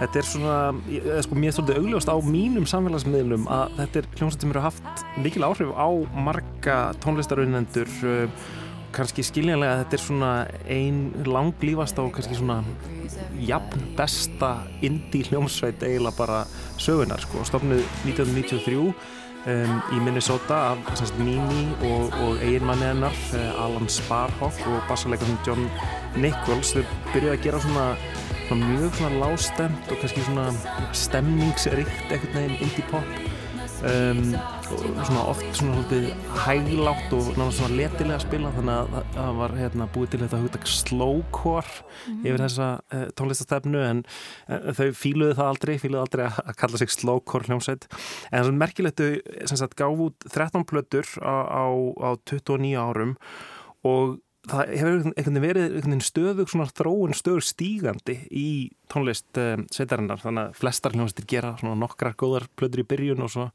þetta 0.00 0.20
er 0.20 0.28
svona, 0.28 0.56
ég, 0.90 1.10
sko 1.26 1.36
mér 1.36 1.52
er 1.52 1.56
svolítið 1.58 1.82
augljóst 1.82 2.10
á 2.12 2.16
mínum 2.24 2.66
samfélagsmiðlum 2.68 3.46
að 3.52 3.76
þetta 3.78 4.00
er 4.00 4.08
hljómsveit 4.16 4.46
sem 4.46 4.54
eru 4.54 4.64
haft 4.64 5.04
mikil 5.20 5.46
áhrif 5.46 5.70
á 5.76 5.88
marga 6.28 6.78
tónlistarunendur 7.04 7.94
uh, 8.08 8.48
kannski 8.96 9.22
skiljanlega 9.22 9.76
að 9.76 9.82
þetta 9.84 9.96
er 9.96 10.04
svona 10.04 10.32
ein 10.72 11.00
langlýfasta 11.28 12.02
og 12.02 12.14
kannski 12.16 12.40
svona 12.40 12.60
jafn 13.46 13.86
besta 13.98 14.56
indie 14.86 15.28
hljómsveit 15.28 15.84
eiginlega 15.86 16.18
bara 16.18 16.42
sögunar 16.80 17.22
sko, 17.22 17.44
stofnuð 17.48 17.84
1993 18.08 19.18
Um, 19.48 19.78
í 19.96 19.98
Minnesota 20.04 20.56
af 20.74 20.98
sagt, 21.00 21.16
Mimi 21.16 21.62
og, 21.88 22.10
og 22.20 22.42
eiginmanni 22.44 22.84
hennar 22.84 23.14
uh, 23.32 23.62
Alan 23.64 23.88
Sparhawk 23.88 24.58
og 24.68 24.82
bassarleikarinn 24.84 25.38
John 25.46 25.64
Nichols. 26.20 26.74
Þau 26.76 26.82
byrjuði 27.14 27.30
að 27.32 27.46
gera 27.46 27.60
svona, 27.64 27.86
svona 28.50 28.66
mjög 28.66 28.94
svona 28.98 29.18
lástemt 29.20 29.90
og 29.92 30.00
kannski 30.00 30.22
svona 30.26 30.48
stemningsrikt 30.96 32.10
eitthvað 32.10 32.32
nefn 32.34 32.64
indie 32.64 32.86
pop 32.90 33.12
um, 33.86 34.22
svona 35.06 35.20
oft 35.30 35.44
svona 35.54 35.76
svolítið 35.76 36.08
hæglátt 36.42 37.12
og 37.14 37.28
náttúrulega 37.28 37.54
svona 37.54 37.76
letilega 37.78 38.16
að 38.16 38.24
spila 38.24 38.50
þannig 38.56 38.72
að 38.74 39.12
það 39.14 39.38
var 39.38 39.54
hérna, 39.60 39.86
búið 39.94 40.10
til 40.10 40.20
þetta 40.24 40.40
hugtak 40.42 40.66
slowcore 40.66 41.74
mm 41.76 42.16
-hmm. 42.16 42.24
yfir 42.26 42.42
þessa 42.44 42.68
uh, 42.94 43.04
tónlistastefnu 43.20 43.84
en 43.90 44.02
uh, 44.48 44.72
þau 44.78 44.88
fíluðu 45.02 45.36
það 45.38 45.52
aldrei 45.52 45.78
fíluðu 45.78 46.00
aldrei 46.00 46.24
að 46.26 46.56
kalla 46.56 46.78
sig 46.82 46.90
slowcore 46.90 47.46
hljómsveit 47.46 47.86
en 48.32 48.42
það 48.42 48.50
er 48.50 48.62
merkilegt 48.64 49.00
þau 49.00 49.46
sem 49.46 49.56
sagt 49.62 49.78
gáf 49.78 49.94
út 49.94 50.26
13 50.26 50.64
plötur 50.64 51.06
á, 51.22 51.34
á, 51.46 51.64
á 52.02 52.10
29 52.26 52.74
árum 52.74 53.14
og 53.84 54.18
það 54.50 54.74
hefur 54.74 54.90
einhvern 54.90 55.14
veginn 55.16 55.44
verið 55.44 55.64
einhvern 55.68 55.94
veginn 55.94 56.04
stöðug 56.06 56.50
svona 56.50 56.68
þróun 56.70 57.16
stöður 57.16 57.46
stígandi 57.46 58.16
í 58.30 58.48
tónlist 58.90 59.38
um, 59.38 59.64
sveitarinnar 59.70 60.20
þannig 60.22 60.48
að 60.48 60.58
flestar 60.58 60.96
hljómsveitir 60.96 61.28
gera 61.30 61.52
svona 61.60 61.78
nokkrar 61.78 62.16
góðar 62.18 62.48
plöður 62.58 62.82
í 62.82 62.86
byrjun 62.90 63.24
og 63.24 63.32
svo, 63.32 63.46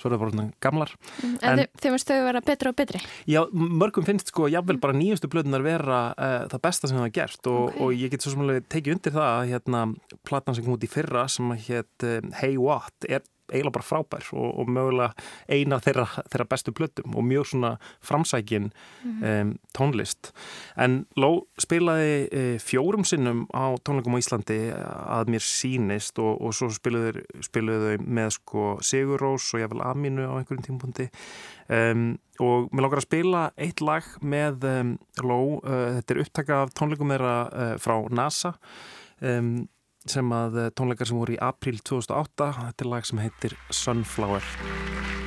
svo 0.00 0.08
er 0.08 0.14
það 0.14 0.22
bara 0.24 0.34
svona 0.34 0.46
gamlar 0.66 0.94
mm, 0.98 1.36
En, 1.40 1.62
en 1.62 1.62
þeim 1.82 1.94
finnst 1.94 2.10
þau 2.10 2.16
að 2.16 2.26
vera 2.26 2.44
betra 2.50 2.72
og 2.72 2.78
betri? 2.80 3.02
Já, 3.30 3.40
mörgum 3.54 4.06
finnst 4.06 4.32
sko 4.32 4.48
jáfnvel 4.50 4.80
bara 4.82 4.96
nýjustu 4.96 5.30
plöðunar 5.32 5.66
vera 5.66 6.00
uh, 6.14 6.38
það 6.50 6.64
besta 6.66 6.90
sem 6.90 7.00
það 7.00 7.08
er 7.10 7.16
gert 7.20 7.50
og, 7.52 7.60
okay. 7.68 7.82
og 7.86 8.04
ég 8.04 8.14
get 8.14 8.26
svo 8.26 8.34
smálega 8.34 8.66
tekið 8.74 8.96
undir 8.96 9.16
það 9.16 9.28
að 9.30 9.52
hérna 9.54 9.84
platan 10.26 10.58
sem 10.58 10.66
kom 10.66 10.78
út 10.78 10.86
í 10.86 10.90
fyrra 10.90 11.26
sem 11.30 11.54
hétt 11.68 12.08
um, 12.10 12.34
Hey 12.40 12.58
What 12.60 13.08
er 13.08 13.22
eiginlega 13.50 13.76
bara 13.78 13.86
frábær 13.86 14.28
og, 14.32 14.48
og 14.62 14.70
mögulega 14.70 15.12
eina 15.50 15.80
þeirra, 15.82 16.06
þeirra 16.30 16.48
bestu 16.50 16.74
plötum 16.76 17.16
og 17.16 17.26
mjög 17.26 17.50
svona 17.52 17.72
framsækin 18.00 18.70
mm 18.70 19.20
-hmm. 19.20 19.40
um, 19.42 19.58
tónlist. 19.78 20.32
En 20.76 21.06
Ló 21.16 21.46
spilaði 21.58 22.28
e, 22.32 22.58
fjórum 22.58 23.04
sinnum 23.04 23.46
á 23.54 23.74
tónleikum 23.84 24.14
á 24.16 24.22
Íslandi 24.22 24.72
að 24.74 25.28
mér 25.28 25.42
sínist 25.42 26.18
og, 26.18 26.40
og 26.40 26.54
svo 26.54 26.70
spiluðu, 26.70 27.24
spiluðu 27.40 27.98
með 27.98 28.30
sko 28.30 28.78
Sigur 28.80 29.20
Rós 29.20 29.54
og 29.54 29.60
ég 29.60 29.70
vel 29.70 29.82
Aminu 29.82 30.26
á 30.26 30.38
einhverjum 30.38 30.64
tímpundi 30.64 31.08
um, 31.68 32.18
og 32.40 32.70
mér 32.72 32.86
langar 32.86 33.02
að 33.02 33.08
spila 33.08 33.42
eitt 33.56 33.80
lag 33.80 34.04
með 34.20 34.64
um, 34.64 34.94
Ló, 35.22 35.60
uh, 35.60 35.98
þetta 35.98 36.14
er 36.14 36.22
upptaka 36.24 36.62
af 36.62 36.74
tónleikum 36.74 37.12
þeirra 37.12 37.36
uh, 37.48 37.74
frá 37.78 37.96
NASA 38.10 38.54
um, 39.20 39.68
sem 40.10 40.34
að 40.34 40.60
eh, 40.64 40.70
tónleikar 40.74 41.10
sem 41.10 41.20
voru 41.20 41.36
í 41.36 41.40
april 41.50 41.78
2008 41.78 42.52
þetta 42.60 42.86
er 42.86 42.92
lag 42.94 43.08
sem 43.08 43.22
heitir 43.22 43.56
Sunflower 43.70 45.19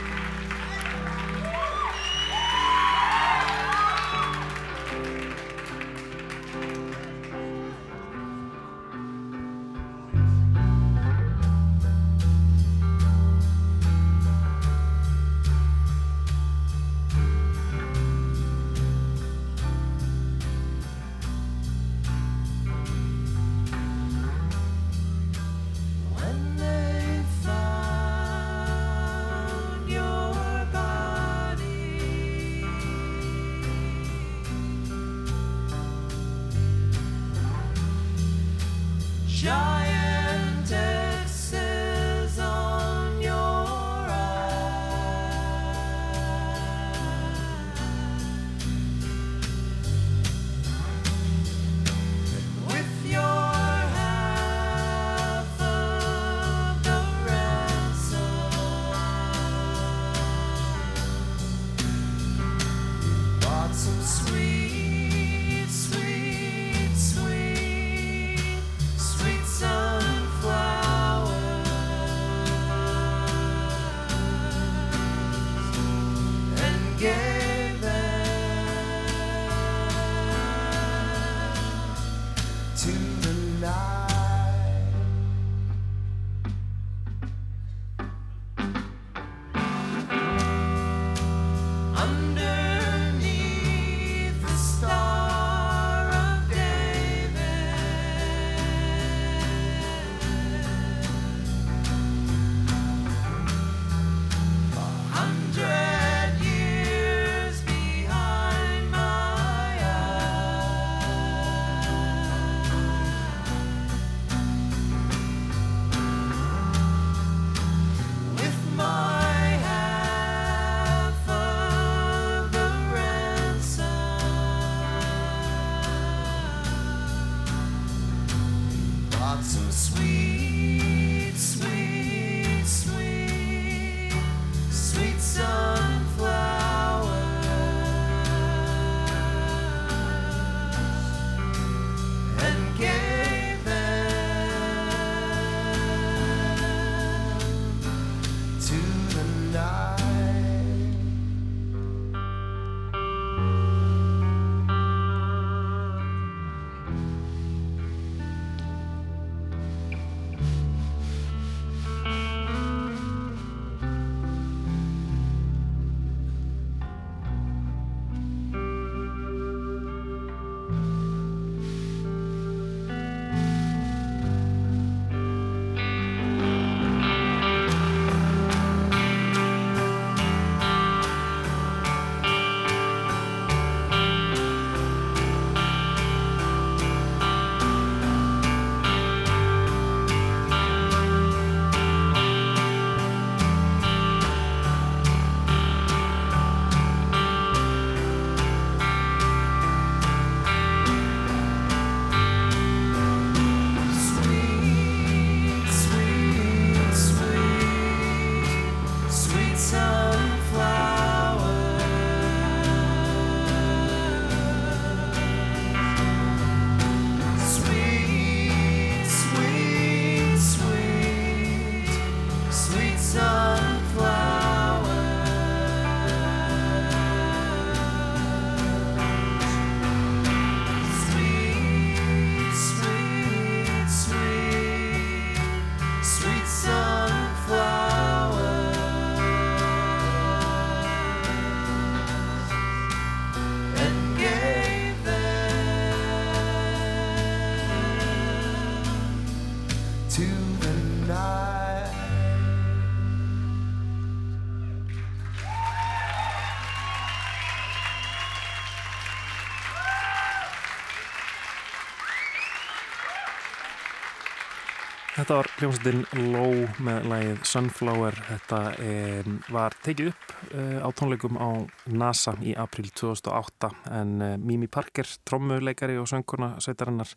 þetta 265.24 265.38
var 265.38 265.48
hljómsveitin 265.56 266.32
Low 266.34 266.56
með 266.84 267.06
lægið 267.08 267.44
Sunflower. 267.48 268.18
Þetta 268.28 268.58
um, 268.84 269.38
var 269.56 269.76
tekið 269.86 270.10
upp 270.12 270.34
uh, 270.50 270.82
á 270.84 270.90
tónleikum 271.00 271.40
á 271.40 271.64
NASA 271.88 272.34
í 272.44 272.52
april 272.60 272.90
2008 272.92 273.70
en 274.02 274.12
uh, 274.20 274.34
Mimi 274.36 274.68
Parker, 274.68 275.08
trommuleikari 275.24 275.96
og 276.02 276.10
söngurna 276.12 276.58
sveitarinnar, 276.64 277.14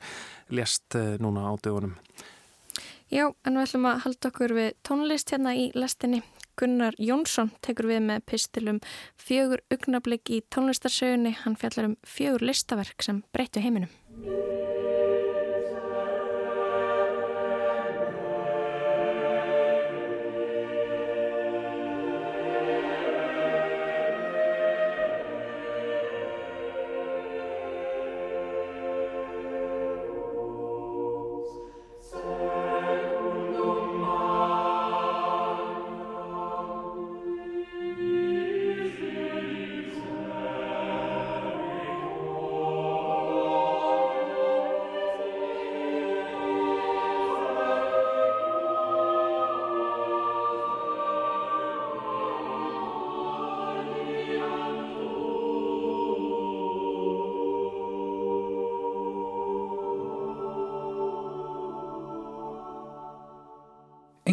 lést 0.55 0.95
uh, 0.95 1.17
núna 1.23 1.49
á 1.51 1.53
dögunum. 1.59 1.97
Já, 3.11 3.27
en 3.27 3.59
við 3.59 3.65
ætlum 3.65 3.91
að 3.91 4.01
halda 4.07 4.31
okkur 4.31 4.57
við 4.61 4.71
tónlist 4.87 5.35
hérna 5.35 5.57
í 5.59 5.69
lestinni. 5.75 6.23
Gunnar 6.57 6.95
Jónsson 7.03 7.51
tekur 7.67 7.91
við 7.91 8.07
með 8.07 8.23
pistilum 8.31 8.81
fjögur 9.19 9.67
ugnablík 9.75 10.31
í 10.31 10.45
tónlistarsögunni. 10.55 11.35
Hann 11.43 11.59
fjallar 11.59 11.91
um 11.91 11.99
fjögur 12.07 12.47
listaverk 12.47 13.03
sem 13.03 13.25
breyttu 13.35 13.67
heiminum. 13.67 13.91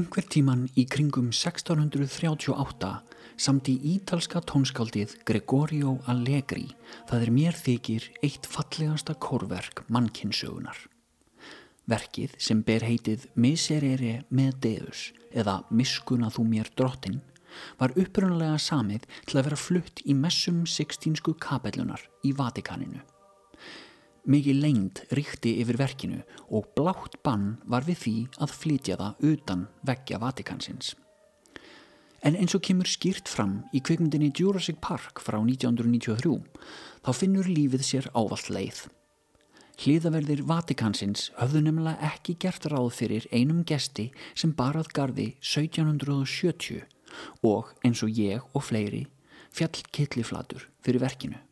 Einhver 0.03 0.25
tíman 0.27 0.65
í 0.75 0.83
kringum 0.83 1.29
1638 1.31 2.87
samt 3.39 3.69
í 3.71 3.75
ítalska 3.93 4.41
tónskáldið 4.43 5.13
Gregorio 5.23 5.93
Allegri 6.11 6.65
það 7.07 7.23
er 7.23 7.31
mér 7.31 7.55
þykir 7.55 8.09
eitt 8.27 8.49
fallegasta 8.51 9.15
kórverk 9.15 9.85
mannkynsögunar. 9.87 10.75
Verkið 11.87 12.35
sem 12.35 12.65
ber 12.67 12.83
heitið 12.83 13.29
Miserere 13.39 14.25
með 14.27 14.59
Deus 14.67 15.05
eða 15.31 15.61
Miskuna 15.71 16.33
þú 16.35 16.49
mér 16.51 16.73
drottin 16.75 17.21
var 17.79 17.95
upprunnulega 17.95 18.59
samið 18.59 19.07
til 19.23 19.39
að 19.39 19.47
vera 19.47 19.63
flutt 19.69 20.03
í 20.03 20.19
messum 20.19 20.65
sextínsku 20.67 21.37
kapellunar 21.39 22.03
í 22.27 22.35
Vatikaninu. 22.35 22.99
Mikið 24.23 24.59
lengd 24.63 24.99
ríkti 25.11 25.57
yfir 25.59 25.75
verkinu 25.81 26.21
og 26.47 26.69
blátt 26.77 27.17
bann 27.27 27.57
var 27.67 27.83
við 27.83 27.97
því 28.03 28.13
að 28.45 28.53
flytja 28.55 28.95
það 29.01 29.25
utan 29.33 29.65
veggja 29.83 30.19
Vatikansins. 30.23 30.93
En 32.23 32.37
eins 32.39 32.55
og 32.55 32.63
kemur 32.63 32.87
skýrt 32.87 33.27
fram 33.27 33.57
í 33.75 33.81
kvikmyndinni 33.83 34.31
Jurassic 34.31 34.79
Park 34.79 35.19
frá 35.19 35.41
1993 35.41 36.39
þá 37.03 37.11
finnur 37.19 37.51
lífið 37.51 37.83
sér 37.83 38.07
ávalt 38.15 38.47
leið. 38.47 38.85
Hliðaverðir 39.83 40.45
Vatikansins 40.47 41.27
höfðu 41.35 41.65
nefnilega 41.65 42.13
ekki 42.13 42.37
gert 42.39 42.69
ráð 42.71 42.93
fyrir 42.95 43.27
einum 43.35 43.65
gesti 43.67 44.13
sem 44.31 44.55
barað 44.55 44.93
gardi 44.95 45.33
1770 45.43 46.85
og 47.43 47.73
eins 47.83 48.07
og 48.07 48.13
ég 48.15 48.45
og 48.53 48.63
fleiri 48.69 49.03
fjall 49.53 49.83
killiflatur 49.91 50.69
fyrir 50.85 51.03
verkinu. 51.03 51.43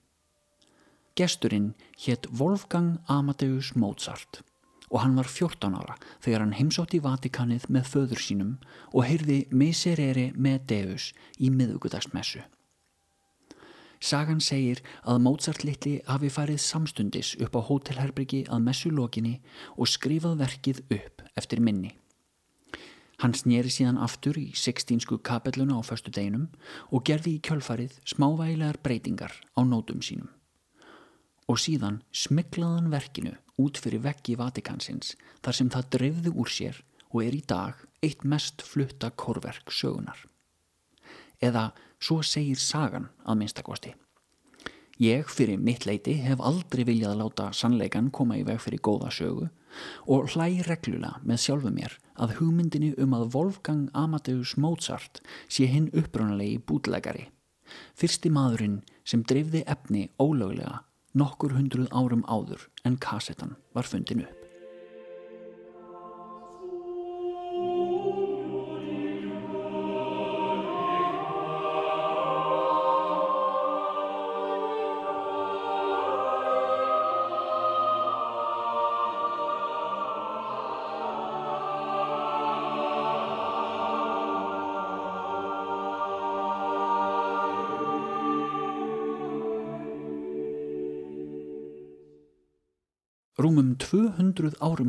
Gesturinn 1.15 1.73
hétt 2.05 2.27
Wolfgang 2.31 2.99
Amadeus 3.05 3.75
Mozart 3.75 4.43
og 4.91 5.01
hann 5.03 5.15
var 5.15 5.27
14 5.27 5.75
ára 5.75 5.97
þegar 6.23 6.43
hann 6.43 6.55
heimsótt 6.55 6.95
í 6.95 7.01
Vatikanið 7.03 7.67
með 7.71 7.89
föður 7.91 8.23
sínum 8.23 8.55
og 8.91 9.05
heyrði 9.07 9.37
Miserere 9.51 10.29
með 10.35 10.65
Deus 10.71 11.11
í 11.39 11.51
miðugudagsmessu. 11.51 12.43
Sagan 14.01 14.41
segir 14.41 14.81
að 15.03 15.21
Mozart 15.27 15.63
litli 15.67 15.99
hafi 16.07 16.31
farið 16.33 16.63
samstundis 16.63 17.35
upp 17.43 17.59
á 17.59 17.61
hótelherbyggi 17.67 18.45
að 18.49 18.65
messulokinni 18.67 19.37
og 19.77 19.91
skrifað 19.91 20.39
verkið 20.41 20.83
upp 20.89 21.23
eftir 21.37 21.61
minni. 21.61 21.93
Hann 23.21 23.35
snýri 23.37 23.69
síðan 23.69 24.01
aftur 24.01 24.39
í 24.39 24.49
sextínsku 24.57 25.19
kapelluna 25.21 25.77
á 25.77 25.81
förstu 25.85 26.09
deginum 26.09 26.49
og 26.89 27.03
gerði 27.05 27.37
í 27.37 27.43
kjölfarið 27.45 27.99
smávægilegar 28.15 28.81
breytingar 28.81 29.35
á 29.53 29.61
nótum 29.61 30.01
sínum 30.01 30.31
og 31.49 31.59
síðan 31.59 32.01
smiklaðan 32.13 32.91
verkinu 32.91 33.33
út 33.61 33.79
fyrir 33.81 34.03
veggi 34.05 34.37
Vatikansins 34.39 35.15
þar 35.43 35.57
sem 35.57 35.71
það 35.73 35.89
dreifði 35.95 36.33
úr 36.33 36.51
sér 36.51 36.81
og 37.11 37.23
er 37.25 37.37
í 37.37 37.41
dag 37.47 37.79
eitt 38.01 38.23
mest 38.23 38.63
flutta 38.65 39.11
korverk 39.11 39.73
sögunar. 39.73 40.17
Eða 41.41 41.71
svo 42.01 42.21
segir 42.25 42.59
sagan 42.61 43.09
að 43.25 43.41
minnstakosti. 43.41 43.93
Ég 45.01 45.29
fyrir 45.33 45.57
mitt 45.57 45.87
leiti 45.89 46.13
hef 46.21 46.41
aldrei 46.45 46.83
viljað 46.85 47.17
láta 47.17 47.47
sannleikan 47.57 48.11
koma 48.13 48.37
í 48.37 48.45
veg 48.45 48.59
fyrir 48.61 48.83
góða 48.85 49.09
sögu 49.13 49.47
og 50.13 50.29
hlæg 50.33 50.61
reglulega 50.67 51.21
með 51.25 51.41
sjálfu 51.45 51.71
mér 51.73 51.95
að 52.21 52.35
hugmyndinni 52.37 52.91
um 53.01 53.15
að 53.17 53.31
Wolfgang 53.33 53.87
Amadeus 53.97 54.53
Mozart 54.61 55.23
sé 55.47 55.65
hinn 55.71 55.89
upprunalegi 55.97 56.59
bútlegari. 56.59 57.29
Fyrsti 57.97 58.29
maðurinn 58.29 58.81
sem 59.07 59.23
dreifði 59.25 59.63
efni 59.65 60.09
ólöglega 60.19 60.83
nokkur 61.13 61.55
hundruð 61.57 61.89
árum 61.91 62.23
áður 62.27 62.67
en 62.87 62.97
kassetan 62.97 63.57
var 63.75 63.87
fundin 63.87 64.23
upp. 64.25 64.40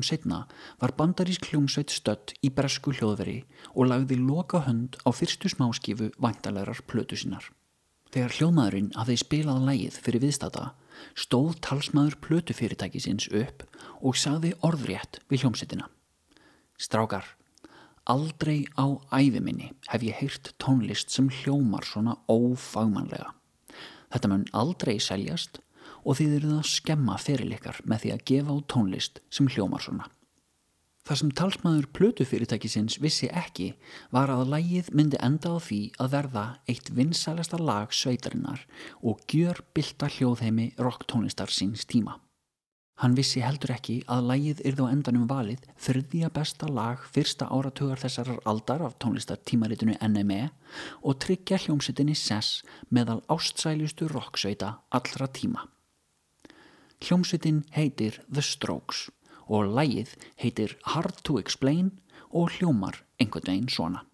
Árum 0.03 0.09
setna 0.09 0.47
var 0.81 0.93
bandarísk 0.99 1.47
hljómsveit 1.47 1.91
stött 1.91 2.35
í 2.43 2.51
bresku 2.51 2.93
hljóðveri 2.93 3.45
og 3.75 3.87
lagði 3.87 4.19
loka 4.19 4.65
hönd 4.67 4.97
á 5.07 5.11
fyrstu 5.15 5.49
smáskifu 5.49 6.11
vantalegar 6.19 6.83
plötu 6.87 7.17
sínar. 7.17 7.45
Þegar 8.11 8.35
hljóðmaðurinn 8.37 8.93
hafði 8.97 9.17
spilað 9.17 9.67
lægið 9.67 10.01
fyrir 10.03 10.23
viðstata 10.27 10.73
stóð 11.15 11.61
talsmaður 11.63 12.19
plötufyrirtækisins 12.21 13.31
upp 13.31 13.63
og 14.03 14.17
sagði 14.17 14.53
orðrétt 14.61 15.21
við 15.31 15.45
hljómsveitina. 15.45 15.89
Strákar, 16.77 17.25
aldrei 18.05 18.67
á 18.75 18.99
æfiminni 19.15 19.73
hef 19.89 20.03
ég 20.03 20.19
heyrt 20.19 20.53
tónlist 20.59 21.11
sem 21.11 21.31
hljómar 21.31 21.87
svona 21.87 22.19
ófagmannlega. 22.29 23.33
Þetta 24.13 24.29
mun 24.29 24.49
aldrei 24.53 24.99
seljast 25.01 25.63
og 26.03 26.19
þið 26.19 26.35
eruð 26.39 26.57
að 26.59 26.73
skemma 26.73 27.19
fyrirleikar 27.21 27.79
með 27.85 28.05
því 28.05 28.13
að 28.15 28.27
gefa 28.31 28.57
á 28.57 28.59
tónlist 28.75 29.23
sem 29.31 29.49
hljómar 29.49 29.85
svona. 29.85 30.09
Það 31.03 31.19
sem 31.19 31.31
talsmaður 31.35 31.87
plötufyrirtækisins 31.99 33.01
vissi 33.03 33.27
ekki 33.35 33.73
var 34.15 34.31
að 34.31 34.53
lægið 34.53 34.91
myndi 34.95 35.19
enda 35.19 35.51
á 35.51 35.59
því 35.59 35.81
að 35.99 36.13
verða 36.13 36.45
eitt 36.71 36.93
vinsælasta 36.95 37.59
lag 37.59 37.91
sveitarinnar 37.91 38.63
og 39.03 39.25
gjör 39.27 39.65
bylta 39.75 40.07
hljóðheimi 40.15 40.69
rocktónlistar 40.79 41.51
síns 41.51 41.89
tíma. 41.91 42.21
Hann 43.03 43.17
vissi 43.19 43.43
heldur 43.43 43.73
ekki 43.75 43.97
að 44.07 44.29
lægið 44.31 44.63
yrði 44.71 44.87
á 44.87 44.93
endanum 44.95 45.27
valið 45.27 45.67
þrðja 45.83 46.31
besta 46.39 46.71
lag 46.71 47.03
fyrsta 47.11 47.51
áratugar 47.51 47.99
þessarar 47.99 48.39
aldar 48.47 48.87
af 48.87 48.95
tónlistartímaritinu 49.03 49.99
NME 50.07 50.43
og 51.03 51.19
tryggja 51.25 51.59
hljómsettinni 51.65 52.15
SES 52.15 52.61
meðal 52.95 53.25
ástsælustu 53.27 54.07
rocksveita 54.13 54.77
allra 54.95 55.27
tíma. 55.27 55.72
Hljómsveitin 57.03 57.65
heitir 57.75 58.21
The 58.31 58.43
Strokes 58.47 59.09
og 59.51 59.73
lægið 59.75 60.15
heitir 60.39 60.77
Hard 60.95 61.19
to 61.27 61.41
Explain 61.41 61.91
og 62.31 62.53
hljómar 62.55 63.01
einhvern 63.19 63.49
veginn 63.49 63.73
svona. 63.73 64.05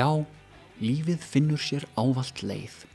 Já, 0.00 0.24
lífið 0.80 1.20
finnur 1.20 1.60
sér 1.60 1.84
ávalt 1.92 2.40
leið 2.40 2.86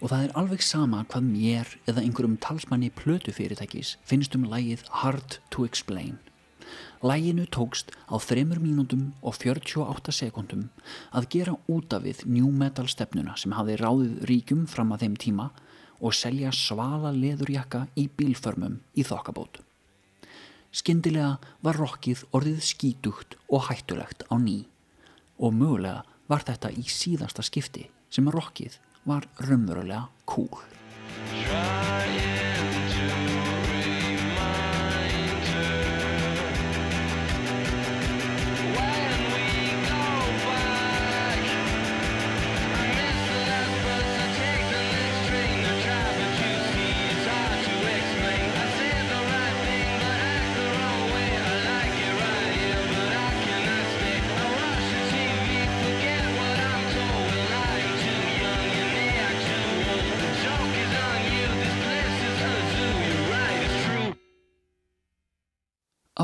og 0.00 0.10
það 0.10 0.22
er 0.24 0.32
alveg 0.40 0.62
sama 0.66 1.04
hvað 1.12 1.28
mér 1.28 1.68
eða 1.90 2.02
einhverjum 2.02 2.34
talsmanni 2.42 2.88
plötufyrirtækis 2.98 3.92
finnst 4.08 4.34
um 4.34 4.46
lægið 4.50 4.82
Hard 5.02 5.36
to 5.54 5.66
Explain. 5.68 6.16
Læginu 6.98 7.46
tókst 7.54 7.94
á 8.10 8.18
3 8.18 8.42
mínútum 8.58 9.12
og 9.22 9.38
48 9.38 10.16
sekundum 10.18 10.66
að 11.14 11.30
gera 11.36 11.54
út 11.70 11.94
af 11.94 12.02
við 12.08 12.26
new 12.26 12.50
metal 12.50 12.90
stefnuna 12.90 13.38
sem 13.38 13.54
hafi 13.54 13.78
ráðið 13.78 14.26
ríkum 14.32 14.66
fram 14.66 14.90
að 14.96 15.06
þeim 15.06 15.16
tíma 15.28 15.48
og 16.00 16.18
selja 16.24 16.50
svala 16.50 17.14
leðurjakka 17.14 17.86
í 17.94 18.08
bílförmum 18.18 18.80
í 18.98 19.06
þokkabót. 19.06 19.62
Skyndilega 20.74 21.38
var 21.62 21.78
rokkið 21.78 22.26
orðið 22.34 22.62
skítugt 22.74 23.38
og 23.46 23.68
hættulegt 23.70 24.26
á 24.26 24.34
ný 24.42 24.64
og 25.38 25.54
mögulega 25.54 26.02
var 26.28 26.44
þetta 26.48 26.72
í 26.76 26.84
síðasta 26.88 27.44
skipti 27.46 27.88
sem 28.12 28.28
rokkið 28.32 28.78
var 29.08 29.28
raunverulega 29.44 30.06
cool. 30.28 30.62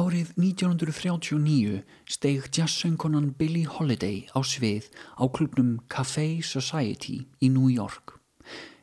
Árið 0.05 0.35
1939 0.37 1.83
steig 2.05 2.49
jazzsöngunan 2.53 3.31
Billie 3.38 3.64
Holiday 3.64 4.27
á 4.37 4.45
svið 4.45 4.90
á 5.17 5.25
klubnum 5.33 5.79
Café 5.88 6.43
Society 6.45 7.23
í 7.40 7.49
New 7.49 7.71
York. 7.73 8.19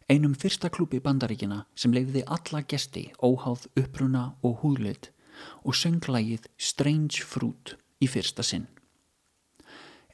Einum 0.10 0.34
fyrsta 0.34 0.72
klubi 0.74 0.98
bandaríkina 1.04 1.68
sem 1.78 1.94
leiði 1.94 2.24
alla 2.26 2.64
gesti 2.66 3.04
óháð 3.22 3.68
uppruna 3.78 4.24
og 4.42 4.64
húðlit 4.64 5.12
og 5.62 5.78
sönglægið 5.78 6.48
Strange 6.58 7.28
Fruit 7.28 7.76
í 8.02 8.10
fyrsta 8.10 8.42
sinn. 8.42 8.66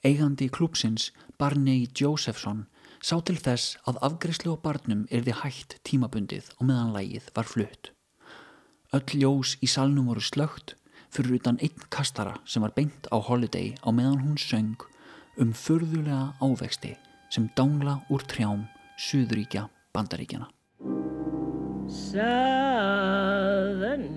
Eigandi 0.04 0.50
klúpsins 0.52 1.13
Barney 1.39 1.86
Josephson 1.96 2.65
sá 3.00 3.15
til 3.22 3.38
þess 3.38 3.78
að 3.88 4.02
afgriðslu 4.10 4.58
á 4.58 4.63
barnum 4.65 5.06
erði 5.08 5.38
hægt 5.43 5.78
tímabundið 5.88 6.52
og 6.58 6.67
meðan 6.67 6.91
lægið 6.98 7.32
var 7.38 7.48
flutt. 7.48 7.93
Öll 8.91 9.22
ljós 9.22 9.56
í 9.63 9.72
salnum 9.72 10.12
voru 10.12 10.26
slögt 10.26 10.76
fyrir 11.13 11.36
utan 11.39 11.58
einn 11.62 11.78
kastara 11.89 12.36
sem 12.46 12.62
var 12.62 12.74
beint 12.76 13.08
á 13.12 13.17
holiday 13.20 13.76
á 13.84 13.89
meðan 13.91 14.24
hún 14.24 14.38
söng 14.38 14.78
um 15.38 15.54
förðulega 15.54 16.34
ávexti 16.41 16.98
sem 17.30 17.50
dangla 17.56 18.02
úr 18.10 18.22
trjám 18.26 18.67
Suðuríkja 18.98 19.70
bandaríkjana. 19.93 20.48
Southern 21.88 23.06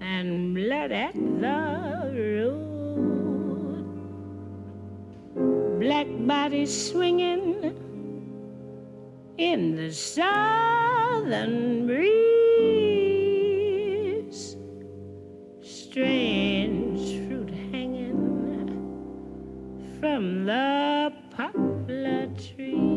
and 0.00 0.54
blood 0.54 0.92
at 0.92 1.14
the 1.14 2.10
root 2.14 2.71
black 6.04 6.26
bodies 6.26 6.90
swinging 6.90 7.78
in 9.38 9.76
the 9.76 9.92
southern 9.92 11.86
breeze. 11.86 12.16
Strange 15.60 17.28
fruit 17.28 17.50
hanging 17.70 18.18
from 20.00 20.44
the 20.44 21.12
poplar 21.36 22.26
trees. 22.34 22.91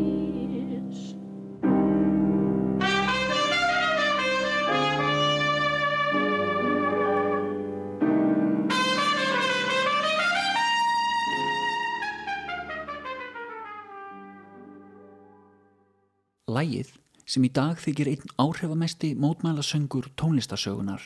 Lægið, 16.56 16.91
sem 17.28 17.44
í 17.44 17.50
dag 17.52 17.80
þykir 17.82 18.08
einn 18.13 18.30
áhrifamesti 18.39 19.10
mótmælasöngur 19.20 20.06
tónlistasögunar, 20.15 21.02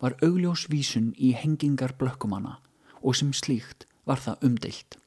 var 0.00 0.16
augljós 0.20 0.66
vísun 0.68 1.14
í 1.16 1.30
hengingar 1.32 1.94
blökkumanna 1.96 2.58
og 3.00 3.16
sem 3.16 3.30
slíkt 3.32 3.86
var 4.04 4.20
það 4.20 4.44
umdeilt. 4.48 4.98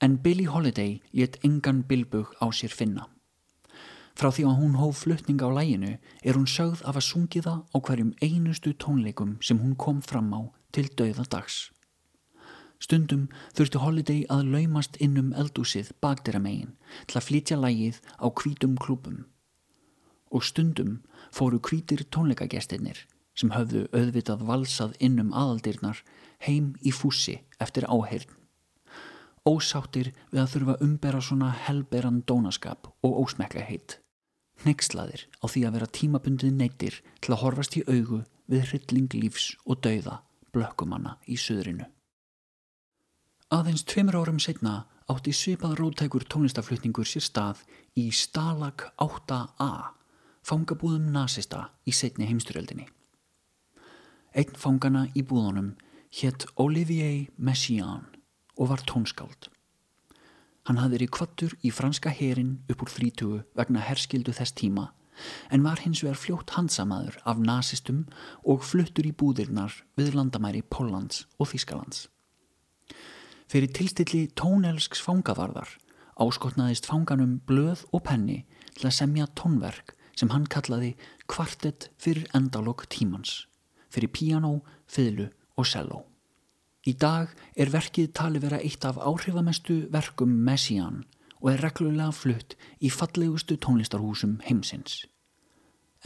En 0.00 0.16
Billie 0.24 0.48
Holiday 0.48 1.00
let 1.12 1.36
engan 1.44 1.82
bilbug 1.90 2.32
á 2.40 2.48
sér 2.54 2.72
finna. 2.72 3.08
Frá 4.18 4.30
því 4.34 4.46
að 4.48 4.58
hún 4.62 4.78
hóf 4.78 5.02
flutning 5.04 5.42
á 5.44 5.48
læginu 5.52 5.96
er 6.22 6.38
hún 6.38 6.48
sögð 6.48 6.80
af 6.88 6.96
að 6.96 7.08
sungi 7.10 7.42
það 7.44 7.60
á 7.74 7.76
hverjum 7.76 8.14
einustu 8.24 8.72
tónleikum 8.72 9.36
sem 9.42 9.60
hún 9.60 9.76
kom 9.76 10.00
fram 10.02 10.32
á 10.32 10.40
til 10.72 10.88
dauða 10.96 11.26
dags. 11.28 11.68
Stundum 12.78 13.26
þurfti 13.58 13.80
Holiday 13.82 14.20
að 14.30 14.52
laumast 14.54 14.96
inn 15.02 15.18
um 15.18 15.32
eldúsið 15.34 15.90
bakdera 16.04 16.38
megin 16.42 16.76
til 17.10 17.18
að 17.18 17.26
flytja 17.26 17.58
lægið 17.58 17.98
á 18.22 18.26
hvítum 18.30 18.76
klúpum. 18.78 19.24
Og 20.30 20.44
stundum 20.46 21.00
fóru 21.34 21.58
hvítir 21.58 22.04
tónleikagestirnir 22.14 23.02
sem 23.38 23.54
höfðu 23.54 23.86
auðvitað 23.94 24.44
valsað 24.46 24.94
inn 25.02 25.18
um 25.22 25.34
aðaldirnar 25.34 26.02
heim 26.46 26.74
í 26.82 26.94
fússi 26.94 27.40
eftir 27.62 27.86
áheyrn. 27.90 28.30
Ósáttir 29.48 30.12
við 30.30 30.42
að 30.42 30.50
þurfa 30.54 30.78
umbera 30.84 31.22
svona 31.24 31.50
helberan 31.66 32.22
dónaskap 32.28 32.90
og 33.02 33.20
ósmekla 33.24 33.64
heitt. 33.64 33.98
Neykslaðir 34.66 35.26
á 35.42 35.46
því 35.46 35.66
að 35.66 35.76
vera 35.78 35.92
tímabundið 35.98 36.56
neittir 36.58 37.02
til 37.22 37.34
að 37.34 37.42
horfast 37.44 37.78
í 37.78 37.84
augu 37.86 38.24
við 38.50 38.66
hrylling 38.70 39.14
lífs 39.14 39.52
og 39.64 39.80
dauða 39.86 40.20
blökkumanna 40.54 41.16
í 41.26 41.38
söðrinu. 41.38 41.86
Aðeins 43.48 43.80
tveimur 43.88 44.18
árum 44.20 44.36
setna 44.44 44.82
átti 45.08 45.32
svipað 45.32 45.78
rótækur 45.78 46.26
tónlistaflutningur 46.28 47.08
sér 47.08 47.24
stað 47.24 47.62
í 47.96 48.10
Stalag 48.12 48.82
8a, 49.00 49.68
fangabúðum 50.44 51.06
nazista 51.14 51.62
í 51.88 51.94
setni 51.96 52.28
heimsturöldinni. 52.28 52.84
Einn 54.36 54.52
fangana 54.52 55.06
í 55.16 55.22
búðunum 55.24 55.70
hétt 56.18 56.44
Olivier 56.60 57.30
Messiaen 57.40 58.04
og 58.60 58.68
var 58.74 58.84
tónskáld. 58.84 59.48
Hann 60.68 60.82
hafði 60.82 60.98
verið 60.98 61.12
kvattur 61.16 61.56
í 61.64 61.72
franska 61.72 62.12
herin 62.12 62.52
upp 62.68 62.84
úr 62.84 62.92
þrítugu 62.98 63.40
vegna 63.56 63.86
herskildu 63.88 64.36
þess 64.36 64.58
tíma 64.60 64.90
en 65.48 65.64
var 65.64 65.80
hins 65.86 66.04
vegar 66.04 66.20
fljótt 66.20 66.52
hansamaður 66.58 67.16
af 67.24 67.40
nazistum 67.40 68.04
og 68.44 68.60
fluttur 68.60 69.08
í 69.08 69.16
búðirnar 69.16 69.72
við 69.96 70.20
landamæri 70.20 70.66
Póllands 70.68 71.24
og 71.40 71.48
Þískalands. 71.56 72.10
Fyrir 73.48 73.72
tilstilli 73.72 74.26
tónelsks 74.36 75.00
fangavarðar 75.00 75.70
áskotnaðist 76.18 76.88
fanganum 76.88 77.38
blöð 77.46 77.84
og 77.94 78.04
penni 78.08 78.42
til 78.74 78.88
að 78.88 78.96
semja 78.98 79.28
tónverk 79.38 79.94
sem 80.18 80.30
hann 80.34 80.48
kallaði 80.50 80.94
kvartett 81.30 81.88
fyrir 82.02 82.26
endalokk 82.34 82.88
tímans, 82.90 83.46
fyrir 83.94 84.10
piano, 84.10 84.58
fiðlu 84.90 85.28
og 85.56 85.68
cello. 85.70 86.04
Í 86.86 86.94
dag 86.98 87.30
er 87.54 87.70
verkið 87.70 88.12
tali 88.16 88.40
vera 88.42 88.58
eitt 88.64 88.84
af 88.88 88.98
áhrifamestu 88.98 89.84
verkum 89.94 90.32
Messiaen 90.46 91.04
og 91.38 91.52
er 91.52 91.62
reglulega 91.62 92.10
flutt 92.14 92.56
í 92.82 92.90
fallegustu 92.90 93.58
tónlistarhúsum 93.62 94.38
heimsins. 94.48 95.04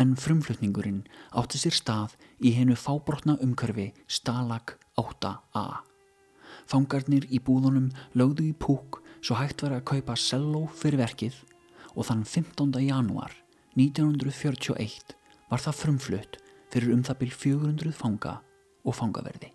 En 0.00 0.16
frumflutningurinn 0.16 1.04
átti 1.36 1.60
sér 1.60 1.76
stað 1.76 2.16
í 2.40 2.54
hennu 2.56 2.76
fábrotna 2.76 3.38
umkörfi 3.44 3.92
Stalag 4.08 4.76
8a. 5.00 5.91
Fangarnir 6.70 7.26
í 7.30 7.40
búðunum 7.42 7.90
lögðu 8.18 8.48
í 8.50 8.52
púk 8.52 9.00
svo 9.22 9.38
hægt 9.38 9.64
var 9.64 9.76
að 9.76 9.86
kaupa 9.92 10.18
cello 10.18 10.66
fyrir 10.74 11.02
verkið 11.02 11.40
og 11.94 12.08
þann 12.08 12.24
15. 12.26 12.78
januar 12.82 13.34
1941 13.78 15.16
var 15.50 15.64
það 15.64 15.80
frumflutt 15.80 16.38
fyrir 16.72 16.94
um 16.94 17.02
það 17.06 17.20
byrj 17.24 17.34
400 17.46 17.96
fanga 17.96 18.38
og 18.82 18.96
fangaverði. 18.96 19.52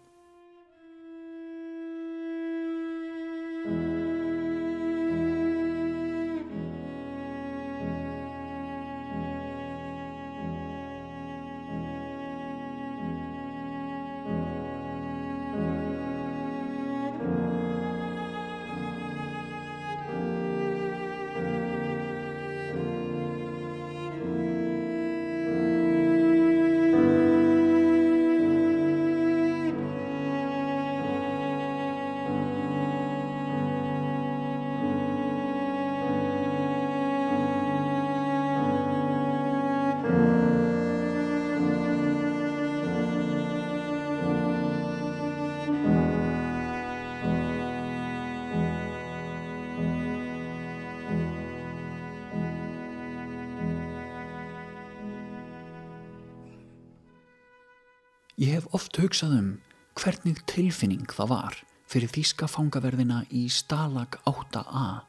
Oft 58.97 59.03
hugsað 59.05 59.33
um 59.37 59.49
hvernig 59.93 60.39
tilfinning 60.49 61.11
það 61.13 61.27
var 61.29 61.57
fyrir 61.85 62.09
þýska 62.09 62.47
fangaverðina 62.49 63.19
í 63.29 63.43
Stalag 63.45 64.17
8a 64.25 65.03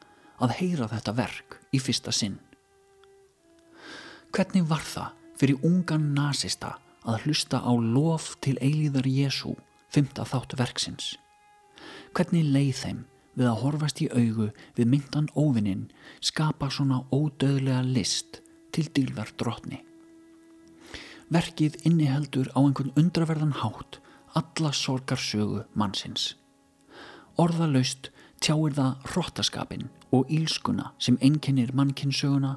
að 0.45 0.53
heyra 0.59 0.85
þetta 0.91 1.13
verk 1.17 1.57
í 1.73 1.79
fyrsta 1.81 2.13
sinn. 2.13 2.37
Hvernig 4.29 4.69
var 4.69 4.85
það 4.85 5.17
fyrir 5.41 5.65
ungan 5.65 6.05
nazista 6.13 6.75
að 7.01 7.25
hlusta 7.25 7.63
á 7.65 7.73
lof 7.73 8.35
til 8.45 8.59
eilíðar 8.61 9.09
Jésu, 9.09 9.55
fymta 9.89 10.21
þátt 10.21 10.53
verksins? 10.61 11.15
Hvernig 12.13 12.45
leið 12.45 12.73
þeim 12.83 13.03
við 13.33 13.49
að 13.49 13.61
horfast 13.65 14.05
í 14.05 14.11
augu 14.13 14.51
við 14.77 14.85
myndan 14.93 15.33
óvinnin 15.33 15.87
skapa 16.21 16.69
svona 16.69 17.07
ódöðlega 17.09 17.81
list 17.89 18.43
til 18.69 18.85
dýrðar 18.93 19.33
drotni? 19.33 19.81
Verkið 21.29 21.75
inniheldur 21.85 22.49
á 22.57 22.59
einhvern 22.63 22.95
undraverðan 22.97 23.57
hátt 23.61 23.99
alla 24.37 24.71
sorgarsögu 24.73 25.63
mannsins. 25.77 26.33
Orðalaust 27.37 28.09
tjáir 28.41 28.73
það 28.77 29.03
hróttaskapin 29.11 29.89
og 30.15 30.31
ílskuna 30.33 30.93
sem 30.97 31.19
einkennir 31.21 31.73
mannkinsöguna 31.77 32.55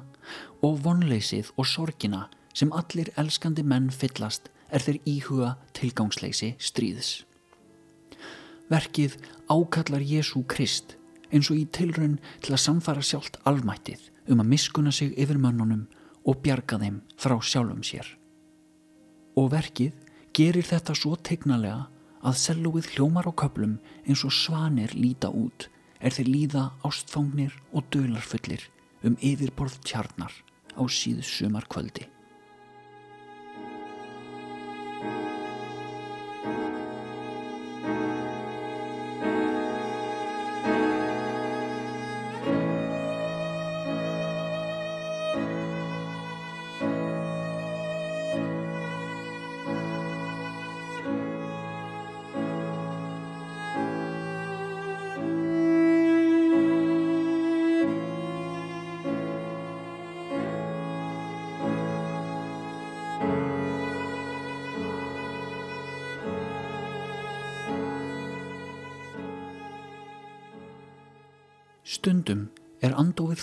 og 0.65 0.79
vonleysið 0.85 1.51
og 1.57 1.69
sorgina 1.69 2.27
sem 2.53 2.73
allir 2.73 3.11
elskandi 3.19 3.65
menn 3.65 3.91
fyllast 3.93 4.49
er 4.73 4.81
þeir 4.81 4.99
íhuga 5.09 5.51
tilgangsleysi 5.77 6.53
stríðs. 6.57 7.11
Verkið 8.73 9.19
ákallar 9.51 10.01
Jésu 10.01 10.41
Krist 10.49 10.97
eins 11.33 11.49
og 11.51 11.59
í 11.61 11.67
tilraun 11.77 12.17
til 12.41 12.55
að 12.55 12.63
samfara 12.65 13.05
sjálft 13.05 13.37
almættið 13.49 14.09
um 14.33 14.41
að 14.41 14.51
miskuna 14.55 14.93
sig 14.93 15.13
yfir 15.19 15.37
mönnunum 15.37 15.87
og 16.25 16.41
bjarga 16.41 16.79
þeim 16.81 17.01
frá 17.19 17.37
sjálfum 17.41 17.83
sér. 17.85 18.07
Og 19.39 19.49
verkið 19.53 19.97
gerir 20.37 20.65
þetta 20.65 20.95
svo 20.97 21.15
tegnalega 21.17 21.87
að 22.23 22.39
sellóið 22.39 22.89
hljómar 22.93 23.27
á 23.27 23.33
köplum 23.43 23.77
eins 24.07 24.23
og 24.27 24.33
svanir 24.35 24.93
líta 24.95 25.29
út 25.29 25.67
er 25.99 26.15
þeir 26.15 26.29
líða 26.29 26.63
ástfangnir 26.87 27.55
og 27.73 27.87
dölarfullir 27.93 28.69
um 29.03 29.17
yfirborð 29.19 29.79
tjarnar 29.83 30.33
á 30.79 30.83
síðu 30.87 31.23
sumar 31.27 31.67
kvöldi. 31.67 32.12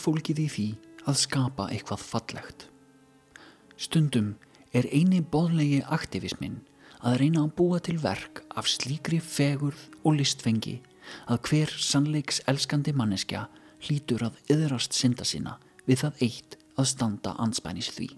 Fólkið 0.01 0.43
í 0.45 0.49
því 0.55 0.69
að 1.09 1.21
skapa 1.21 1.69
eitthvað 1.73 2.05
fallegt. 2.05 2.67
Stundum 3.81 4.35
er 4.77 4.89
eini 4.93 5.21
boðlegi 5.23 5.81
aktivismin 5.89 6.61
að 7.01 7.21
reyna 7.23 7.45
að 7.47 7.55
búa 7.59 7.81
til 7.81 7.97
verk 8.03 8.43
af 8.59 8.69
slíkri 8.69 9.21
fegurð 9.25 9.87
og 10.05 10.19
listfengi 10.19 10.79
að 11.33 11.41
hver 11.49 11.73
sannleiks 11.81 12.43
elskandi 12.51 12.93
manneskja 12.97 13.47
hlýtur 13.87 14.27
að 14.29 14.41
yðrast 14.53 14.97
synda 14.97 15.25
sína 15.25 15.57
við 15.87 16.05
það 16.05 16.25
eitt 16.27 16.59
að 16.77 16.91
standa 16.93 17.35
anspænis 17.41 17.91
því. 17.97 18.11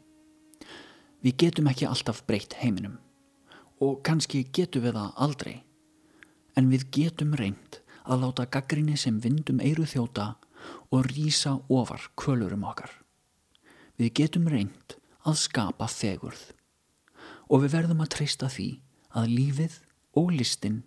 Við 1.22 1.38
getum 1.44 1.70
ekki 1.70 1.86
alltaf 1.86 2.24
breytt 2.26 2.58
heiminum 2.62 2.98
og 3.82 4.02
kannski 4.06 4.44
getum 4.54 4.84
við 4.86 4.98
það 4.98 5.14
aldrei 5.26 5.54
en 6.58 6.68
við 6.70 6.88
getum 6.94 7.36
reynd 7.38 7.78
að 8.02 8.26
láta 8.26 8.48
gaggrinni 8.50 8.98
sem 8.98 9.20
vindum 9.22 9.62
eiru 9.62 9.86
þjóta 9.86 10.34
og 10.90 11.06
rýsa 11.10 11.56
ofar 11.68 12.10
kvölurum 12.16 12.64
okkar. 12.68 12.90
Við 13.98 14.14
getum 14.22 14.48
reynd 14.48 14.96
að 15.26 15.38
skapa 15.42 15.88
fegurð 15.90 16.50
og 17.52 17.64
við 17.64 17.74
verðum 17.76 18.02
að 18.04 18.14
treysta 18.16 18.48
því 18.48 18.68
að 19.12 19.34
lífið 19.36 19.78
og 20.18 20.32
listin 20.32 20.82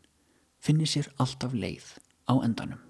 finnir 0.62 0.90
sér 0.90 1.12
alltaf 1.22 1.54
leið 1.54 1.92
á 2.26 2.34
endanum. 2.42 2.82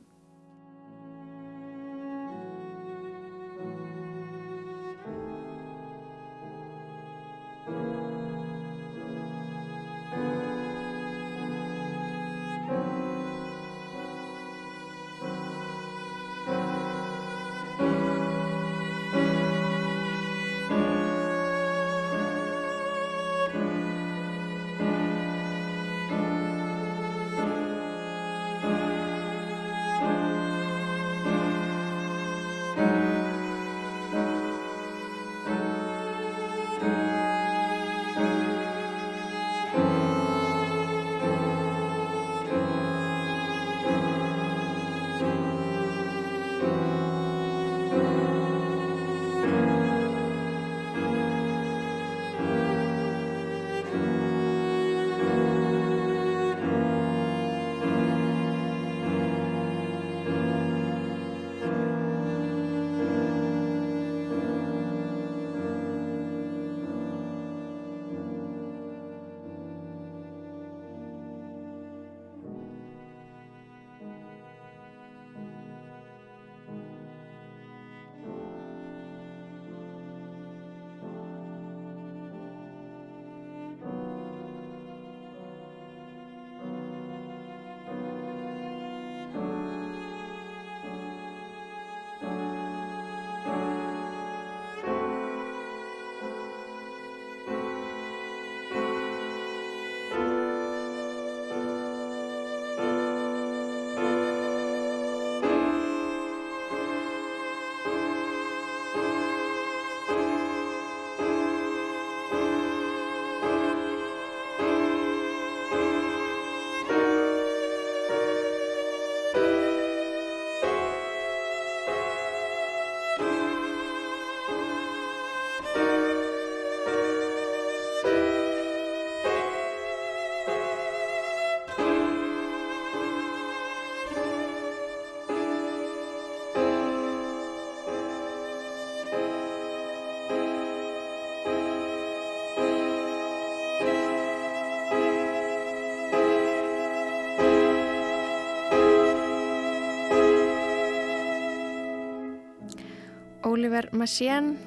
Ever 153.66 153.88
Machien, 153.98 154.60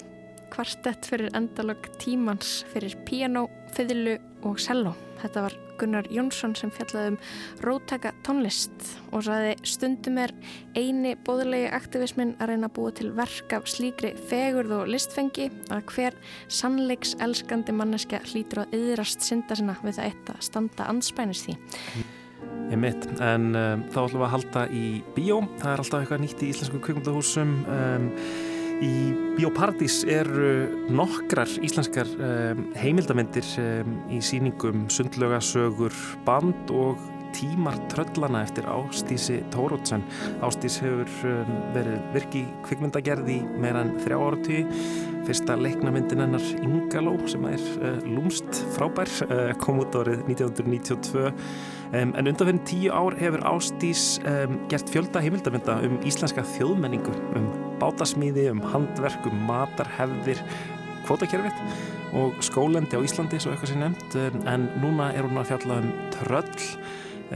kvartett 0.51 1.07
fyrir 1.07 1.31
endalög 1.39 1.85
tímans 2.03 2.65
fyrir 2.73 2.97
piano, 3.07 3.45
fiðlu 3.77 4.17
og 4.49 4.59
cello. 4.59 4.91
Þetta 5.21 5.45
var 5.45 5.55
Gunnar 5.79 6.09
Jónsson 6.11 6.57
sem 6.59 6.73
fjallaði 6.75 7.13
um 7.13 7.19
rótaka 7.63 8.11
tónlist 8.27 8.89
og 9.13 9.23
saði 9.29 9.53
stundum 9.63 10.19
er 10.25 10.35
eini 10.75 11.15
bóðulegi 11.29 11.71
aktivismin 11.79 12.35
að 12.43 12.53
reyna 12.53 12.73
að 12.73 12.75
búa 12.81 12.97
til 12.99 13.13
verk 13.15 13.55
af 13.55 13.71
slíkri 13.71 14.13
fegurð 14.33 14.75
og 14.81 14.91
listfengi 14.91 15.47
að 15.71 15.95
hver 15.95 16.19
sannleiks 16.51 17.15
elskandi 17.23 17.79
manneska 17.79 18.19
hlýtur 18.33 18.65
að 18.65 18.79
yðrast 18.81 19.23
synda 19.23 19.59
sinna 19.59 19.79
við 19.85 20.01
það 20.01 20.11
eitt 20.11 20.35
að 20.35 20.45
standa 20.51 20.91
anspænis 20.91 21.47
því. 21.47 21.59
Ég 22.69 22.83
mitt, 22.83 23.07
en 23.23 23.53
um, 23.55 23.89
þá 23.95 24.03
ætlum 24.03 24.19
við 24.19 24.27
að 24.27 24.37
halda 24.37 24.69
í 24.75 24.85
bíó, 25.15 25.43
það 25.63 25.73
er 25.73 25.87
alltaf 25.87 26.03
eitthvað 26.03 26.23
nýtt 26.27 26.43
í 26.43 26.53
íslensku 26.53 26.83
kvikmyndahúsum 26.83 27.59
um, 27.65 28.13
Í 28.79 29.11
Bíóparadís 29.35 30.05
eru 30.07 30.69
nokkrar 30.95 31.51
íslenskar 31.67 32.07
um, 32.15 32.61
heimildamindir 32.79 33.47
um, 33.59 33.97
í 34.15 34.21
síningum 34.23 34.85
sundlögasögur, 34.93 35.95
band 36.27 36.71
og 36.71 37.01
tímar 37.35 37.75
tröllana 37.91 38.45
eftir 38.47 38.69
Ástísi 38.71 39.41
Tórótsen. 39.51 40.05
Ástís 40.47 40.79
hefur 40.83 41.11
um, 41.27 41.51
verið 41.75 42.07
virki 42.15 42.45
kvikmyndagerð 42.69 43.33
í 43.35 43.41
meira 43.59 43.83
en 43.83 43.97
þrjá 44.05 44.21
áratí. 44.29 44.61
Fyrsta 45.27 45.59
leiknamyndin 45.59 46.23
hennar 46.23 46.47
Ingaló 46.63 47.17
sem 47.29 47.51
er 47.51 47.67
uh, 47.83 47.99
lúmst 48.07 48.63
frábær, 48.79 49.11
uh, 49.27 49.51
kom 49.59 49.83
út 49.83 49.99
árið 49.99 50.23
1992 50.31 51.35
Um, 51.89 52.11
en 52.21 52.29
undanferðin 52.29 52.59
tíu 52.69 52.93
ár 52.93 53.15
hefur 53.17 53.41
Ástís 53.49 54.19
um, 54.29 54.59
gert 54.69 54.91
fjölda 54.93 55.23
heimildamönda 55.25 55.79
um 55.87 55.97
íslenska 56.05 56.45
þjóðmenningu, 56.45 57.15
um 57.39 57.47
bátasmíði, 57.81 58.49
um 58.53 58.63
handverk, 58.73 59.29
um 59.31 59.47
matarhefðir, 59.49 60.43
kvotakerfið 61.07 61.63
og 62.19 62.39
skólendi 62.45 62.97
á 62.97 63.05
Íslandi, 63.05 63.41
svo 63.41 63.53
eitthvað 63.53 63.75
sem 63.75 63.83
nefnt, 63.85 64.19
um, 64.19 64.43
en 64.49 64.69
núna 64.83 65.13
er 65.15 65.29
hún 65.29 65.41
að 65.41 65.51
fjalla 65.53 65.81
um 65.83 65.91
tröll 66.19 66.69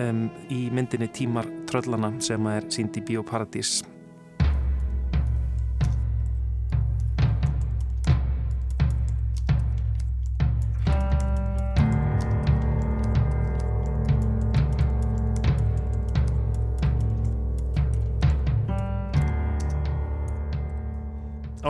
um, 0.00 0.26
í 0.52 0.64
myndinni 0.74 1.10
Tímar 1.12 1.48
tröllana 1.68 2.14
sem 2.24 2.52
er 2.52 2.68
sínd 2.72 2.96
í 2.96 3.04
Bíóparadís. 3.12 3.80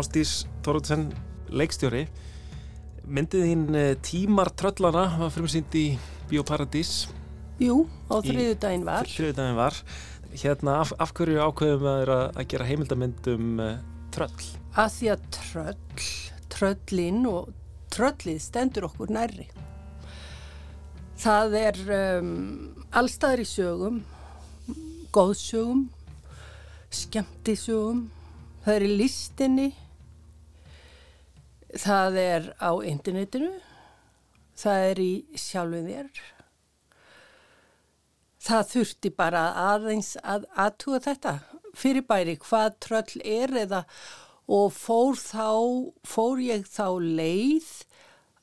Ástís 0.03 0.49
Tóruðsen, 0.67 1.13
leikstjóri. 1.55 2.09
Myndið 3.07 3.45
þín 3.47 3.61
eh, 3.79 3.91
Tímar 4.03 4.49
tröllana 4.59 5.05
var 5.21 5.31
frumsýnd 5.31 5.75
í 5.79 5.85
Bíóparadís. 6.27 7.05
Jú, 7.63 7.85
á 8.11 8.19
þriðu 8.19 8.57
daginn 8.59 8.87
var. 8.89 9.07
Þriðu 9.07 9.37
daginn 9.37 9.59
var. 9.61 9.77
Hérna, 10.33 10.81
af, 10.83 10.91
af 10.99 11.13
hverju 11.15 11.39
ákveðum 11.39 11.87
að, 11.87 12.11
að 12.35 12.49
gera 12.51 12.67
heimildamönd 12.67 13.29
um 13.31 13.61
uh, 13.63 13.77
tröll? 14.11 14.49
Að 14.75 14.89
því 14.97 15.11
að 15.13 15.23
tröll, 15.37 16.09
tröllin 16.57 17.21
og 17.31 17.53
tröllið 17.95 18.41
stendur 18.43 18.89
okkur 18.89 19.13
nærri. 19.15 19.47
Það 21.23 21.55
er 21.61 21.79
um, 22.01 22.33
allstaðar 22.91 23.45
í 23.45 23.47
sögum 23.47 24.03
góðsögum 25.15 25.87
skemmtisögum. 26.91 28.09
Það 28.67 28.81
er 28.81 28.89
í 28.89 28.93
listinni 28.99 29.69
það 31.79 32.19
er 32.21 32.49
á 32.61 32.73
internetinu 32.85 33.53
það 34.59 34.87
er 34.91 35.03
í 35.03 35.13
sjálfum 35.39 35.89
þér 35.89 36.23
það 38.43 38.69
þurfti 38.73 39.13
bara 39.17 39.47
aðeins 39.71 40.17
að 40.23 40.47
aðtúa 40.59 41.01
þetta 41.05 41.39
fyrir 41.79 42.05
bæri 42.09 42.37
hvað 42.43 42.77
tröll 42.85 43.23
er 43.25 43.57
eða 43.65 43.85
og 44.53 44.73
fór 44.75 45.17
þá 45.17 45.49
fór 46.05 46.43
ég 46.43 46.67
þá 46.69 46.87
leið 47.01 47.71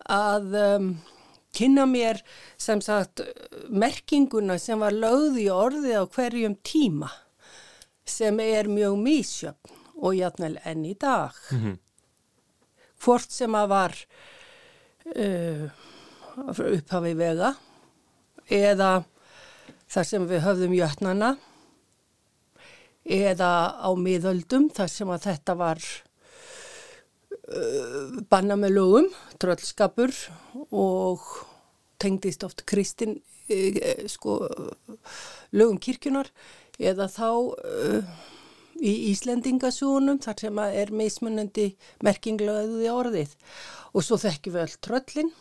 að 0.09 0.55
um, 0.63 0.91
kynna 1.55 1.85
mér 1.89 2.21
sem 2.57 2.81
sagt 2.81 3.21
merkinguna 3.69 4.57
sem 4.61 4.79
var 4.81 4.95
lögð 4.95 5.41
í 5.43 5.49
orði 5.53 5.97
á 5.97 6.03
hverjum 6.07 6.55
tíma 6.65 7.11
sem 8.09 8.39
er 8.41 8.69
mjög 8.71 8.97
mísjöfn 9.03 9.77
og 9.99 10.15
játnvel 10.15 10.55
enn 10.63 10.85
í 10.87 10.95
dag. 10.95 11.35
Mm 11.51 11.59
-hmm. 11.59 11.77
Hvort 12.99 13.31
sem 13.31 13.55
að 13.55 13.69
var 13.71 13.95
uh, 15.15 15.69
upphafi 16.47 17.13
vega 17.17 17.53
eða 18.49 18.91
þar 19.89 20.07
sem 20.07 20.27
við 20.29 20.43
höfðum 20.45 20.75
jötnana 20.77 21.31
eða 23.09 23.51
á 23.81 23.89
miðöldum 23.97 24.69
þar 24.75 24.91
sem 24.93 25.09
að 25.09 25.25
þetta 25.29 25.55
var 25.57 25.81
uh, 27.49 28.19
banna 28.29 28.57
með 28.59 28.75
lögum, 28.77 29.09
tröllskapur 29.41 30.13
og 30.69 31.25
tengdist 32.01 32.45
oft 32.45 32.65
kristin 32.69 33.17
uh, 33.49 34.05
sko, 34.11 34.41
lögum 35.55 35.79
kirkjunar 35.81 36.29
eða 36.79 37.09
þá 37.11 37.29
uh, 37.31 38.03
í 38.79 38.93
Íslendingasjónum 39.11 40.19
þar 40.23 40.41
sem 40.45 40.59
er 40.65 40.91
meismunandi 40.95 41.69
merkinglaðið 42.05 42.85
í 42.85 42.91
orðið 42.93 43.37
og 43.93 44.05
svo 44.05 44.19
þekkjum 44.21 44.55
við 44.55 44.65
öll 44.65 44.75
tröllin 44.87 45.31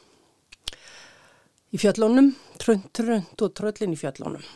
í 1.68 1.80
fjöllunum, 1.80 2.32
trönd, 2.58 2.88
trönd 2.96 3.44
og 3.44 3.54
tröllin 3.56 3.94
í 3.94 4.00
fjöllunum 4.00 4.46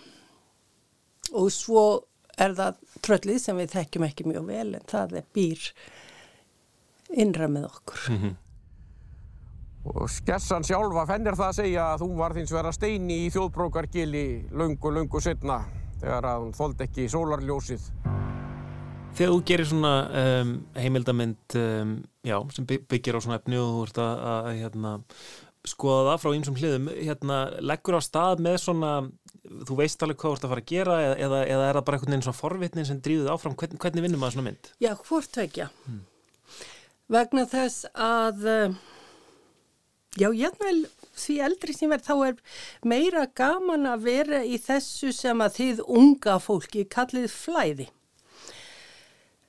og 1.33 1.51
svo 1.53 1.85
er 2.41 2.55
það 2.57 2.79
tröllið 3.05 3.43
sem 3.43 3.59
við 3.61 3.75
þekkjum 3.77 4.07
ekki 4.09 4.29
mjög 4.29 4.49
vel 4.49 4.71
en 4.79 4.89
það 4.89 5.19
er 5.21 5.29
býr 5.37 5.67
innra 7.13 7.49
með 7.49 7.69
okkur. 7.69 8.07
Mm 8.09 8.19
-hmm. 8.23 8.35
Og 9.85 10.11
skessan 10.11 10.65
sjálfa 10.65 11.07
fennir 11.07 11.35
það 11.35 11.49
að 11.49 11.57
segja 11.59 11.85
að 11.93 12.03
þú 12.05 12.17
var 12.17 12.35
þins 12.35 12.53
vera 12.53 12.73
steini 12.73 13.27
í 13.27 13.31
þjóðbrókargili 13.35 14.27
lungu, 14.53 14.91
lungu 14.91 15.21
setna 15.21 15.65
þegar 16.01 16.25
að 16.25 16.41
hún 16.45 16.55
þóld 16.55 16.81
ekki 16.81 17.09
sólarljósið. 17.09 17.91
Þegar 19.13 19.33
þú 19.33 19.41
gerir 19.45 19.69
svona 19.69 19.95
um, 20.23 20.53
heimildamind 20.79 21.57
um, 21.61 21.97
já, 22.25 22.37
sem 22.57 22.67
byggir 22.67 23.19
á 23.19 23.21
svona 23.21 23.37
efni 23.37 23.59
og 23.61 23.75
þú 23.75 23.83
ert 23.87 23.99
að, 24.01 24.23
að, 24.33 24.49
hérna, 24.63 24.93
skoða 25.69 26.07
það 26.07 26.23
frá 26.23 26.31
einsum 26.33 26.57
hliðum 26.57 26.89
hérna, 26.95 27.41
leggur 27.61 27.99
á 27.99 28.03
stað 28.03 28.41
með 28.47 28.57
svona 28.63 28.95
þú 29.69 29.77
veist 29.83 30.03
alveg 30.03 30.19
hvað 30.23 30.33
þú 30.33 30.39
ert 30.39 30.47
að 30.47 30.55
fara 30.55 30.65
að 30.65 30.73
gera 30.73 30.97
eða, 31.13 31.43
eða 31.45 31.69
er 31.69 31.79
það 31.79 31.87
bara 31.87 31.99
einhvern 31.99 32.15
veginn 32.15 32.27
svona 32.27 32.41
forvitnin 32.41 32.89
sem 32.89 33.05
drýðuð 33.05 33.31
áfram 33.35 33.59
Hvern, 33.61 33.79
hvernig 33.85 34.07
vinnum 34.07 34.23
maður 34.23 34.37
svona 34.39 34.49
mynd? 34.49 34.73
Já, 34.83 34.91
hvort 35.05 35.39
vekja 35.43 35.69
hmm. 35.85 36.03
vegna 37.13 37.47
þess 37.53 37.87
að 37.93 38.45
já, 40.17 40.29
jætnvel 40.33 40.77
því 41.13 41.41
eldri 41.47 41.77
sem 41.77 41.93
verð 41.93 42.09
þá 42.09 42.15
er 42.31 42.39
meira 42.89 43.27
gaman 43.39 43.91
að 43.93 44.07
vera 44.09 44.45
í 44.47 44.59
þessu 44.63 45.13
sem 45.15 45.45
að 45.45 45.59
þið 45.59 45.83
unga 46.01 46.39
fólki 46.43 46.87
kallið 46.89 47.29
flæði 47.35 47.93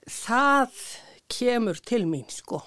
það 0.10 0.80
kemur 1.32 1.80
til 1.86 2.06
mín 2.10 2.28
sko. 2.32 2.62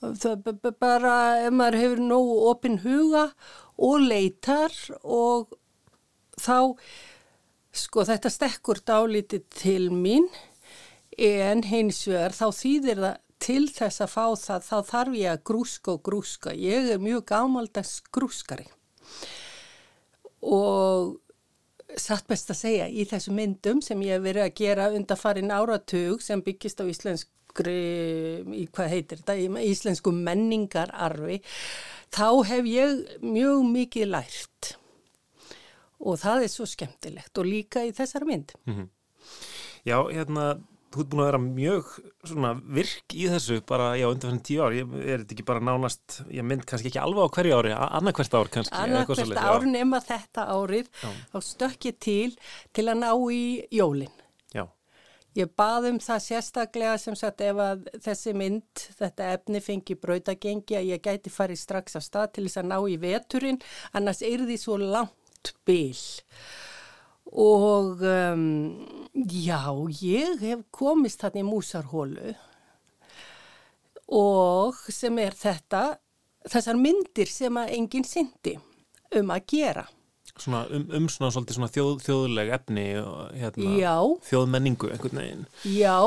Það 0.00 0.50
bara 0.80 1.14
ef 1.44 1.52
maður 1.52 1.80
hefur 1.82 2.04
nógu 2.04 2.36
opinn 2.50 2.78
huga 2.84 3.26
og 3.80 4.04
leitar 4.04 4.72
og 5.04 5.52
þá 6.40 6.76
sko 7.76 8.04
þetta 8.08 8.32
stekkur 8.32 8.80
dálítið 8.86 9.44
til 9.52 9.90
mín 9.92 10.28
en 11.20 11.66
hins 11.68 12.06
vegar 12.08 12.32
þá 12.32 12.46
þýðir 12.56 13.02
það 13.04 13.18
til 13.40 13.64
þess 13.72 14.04
að 14.04 14.12
fá 14.12 14.24
það 14.36 14.66
þá 14.66 14.76
þarf 14.90 15.16
ég 15.16 15.32
að 15.32 15.44
grúska 15.48 15.94
og 15.94 16.02
grúska. 16.04 16.52
Ég 16.52 16.90
er 16.94 17.00
mjög 17.00 17.24
gamaldags 17.30 18.00
grúskari 18.12 18.68
og 20.40 21.16
satt 21.96 22.26
best 22.30 22.50
að 22.52 22.60
segja 22.60 22.88
í 22.88 23.04
þessu 23.08 23.32
myndum 23.34 23.80
sem 23.82 24.00
ég 24.02 24.18
hef 24.18 24.24
verið 24.24 24.46
að 24.46 24.56
gera 24.60 24.90
undan 24.94 25.20
farin 25.20 25.54
áratug 25.54 26.22
sem 26.22 26.42
byggist 26.44 26.82
á 26.82 26.84
íslenskri, 26.90 27.76
í 28.44 28.66
hvað 28.70 28.92
heitir 28.94 29.22
þetta, 29.22 29.36
íslensku 29.64 30.12
menningararfi, 30.14 31.40
þá 32.14 32.28
hef 32.50 32.70
ég 32.70 33.18
mjög 33.24 33.64
mikið 33.70 34.12
lært 34.14 34.74
og 36.00 36.16
það 36.20 36.46
er 36.46 36.52
svo 36.52 36.66
skemmtilegt 36.68 37.38
og 37.38 37.48
líka 37.48 37.84
í 37.84 37.92
þessar 37.96 38.24
mynd. 38.28 38.54
Mm 38.64 38.74
-hmm. 38.74 38.88
Já, 39.84 39.98
hérna 40.12 40.60
þú 40.90 41.02
ert 41.02 41.10
búin 41.12 41.22
að 41.22 41.28
vera 41.28 41.40
mjög 41.42 41.90
svona, 42.26 42.50
virk 42.78 43.14
í 43.14 43.26
þessu 43.30 43.60
bara, 43.66 43.92
já, 43.98 44.06
undan 44.10 44.32
fyrir 44.32 44.46
tíu 44.48 44.62
ár 44.64 44.74
ég 44.74 44.94
er 45.04 45.22
þetta 45.22 45.36
ekki 45.36 45.46
bara 45.46 45.62
nánast, 45.62 46.16
ég 46.34 46.46
mynd 46.46 46.64
kannski 46.66 46.90
ekki 46.90 47.02
alveg 47.02 47.30
á 47.30 47.34
hverju 47.36 47.58
ári, 47.60 47.74
annarkvært 47.76 48.34
ár 48.34 48.50
kannski 48.56 48.80
annarkvært 48.80 49.38
ár 49.38 49.66
nema 49.70 50.00
þetta 50.02 50.48
árið 50.50 50.88
já. 50.90 51.12
þá 51.30 51.38
stökk 51.46 51.86
ég 51.90 52.00
til 52.02 52.32
til 52.74 52.86
að 52.90 53.02
ná 53.04 53.10
í 53.30 53.44
jólin 53.76 54.10
já. 54.56 54.64
Ég 55.38 55.52
bað 55.54 55.92
um 55.92 56.00
það 56.02 56.24
sérstaklega 56.24 56.96
sem 56.98 57.14
sagt 57.18 57.44
ef 57.46 57.62
að 57.62 57.86
þessi 58.02 58.34
mynd, 58.34 58.86
þetta 58.98 59.30
efni 59.36 59.62
fengi 59.62 59.94
brautagengi 59.94 60.80
að 60.80 60.90
ég 60.90 61.04
gæti 61.04 61.30
farið 61.30 61.62
strax 61.62 61.94
á 61.94 62.00
stað 62.02 62.34
til 62.34 62.48
þess 62.48 62.64
að 62.64 62.70
ná 62.72 62.78
í 62.90 62.98
veturinn, 62.98 63.60
annars 63.94 64.24
er 64.26 64.42
því 64.42 64.58
svo 64.58 64.80
langt 64.82 65.54
bil. 65.62 65.94
Og 67.30 68.00
um, 68.02 68.46
já, 69.30 69.62
ég 70.02 70.40
hef 70.42 70.64
komist 70.74 71.22
þarna 71.22 71.44
í 71.44 71.46
músarhólu 71.46 72.32
og 74.10 74.78
sem 74.90 75.14
er 75.22 75.36
þetta, 75.38 75.84
þessar 76.50 76.78
myndir 76.80 77.30
sem 77.30 77.54
að 77.60 77.76
enginn 77.76 78.06
syndi 78.08 78.56
um 79.14 79.30
að 79.30 79.44
gera. 79.52 79.86
Svona 80.40 80.64
um, 80.72 80.86
um 80.96 81.06
svona 81.10 81.30
svona 81.34 81.70
þjóð, 81.70 82.00
þjóðleg 82.06 82.50
efni 82.56 82.86
og 82.98 83.34
hérna, 83.38 83.94
þjóðmenningu 84.26 84.90
einhvern 84.90 85.22
veginn. 85.22 85.46
Já, 85.68 85.98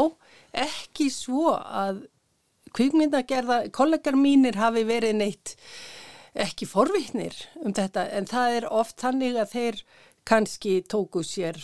ekki 0.65 1.07
svo 1.13 1.53
að 1.55 2.03
kvikmyndagerða, 2.74 3.67
kollegar 3.76 4.17
mínir 4.17 4.57
hafi 4.57 4.84
verið 4.88 5.19
neitt 5.19 5.55
ekki 6.34 6.65
forvitnir 6.65 7.36
um 7.61 7.76
þetta 7.78 8.07
en 8.17 8.26
það 8.30 8.55
er 8.57 8.71
oft 8.74 8.97
þannig 9.03 9.38
að 9.38 9.51
þeir 9.53 9.84
kannski 10.28 10.82
tóku 10.89 11.24
sér 11.26 11.59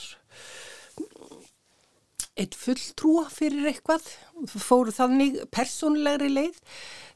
eitt 2.39 2.55
fulltrúa 2.55 3.25
fyrir 3.33 3.67
eitthvað, 3.73 4.05
fóru 4.47 4.93
þannig 4.95 5.41
persónlegri 5.51 6.29
leið. 6.31 6.59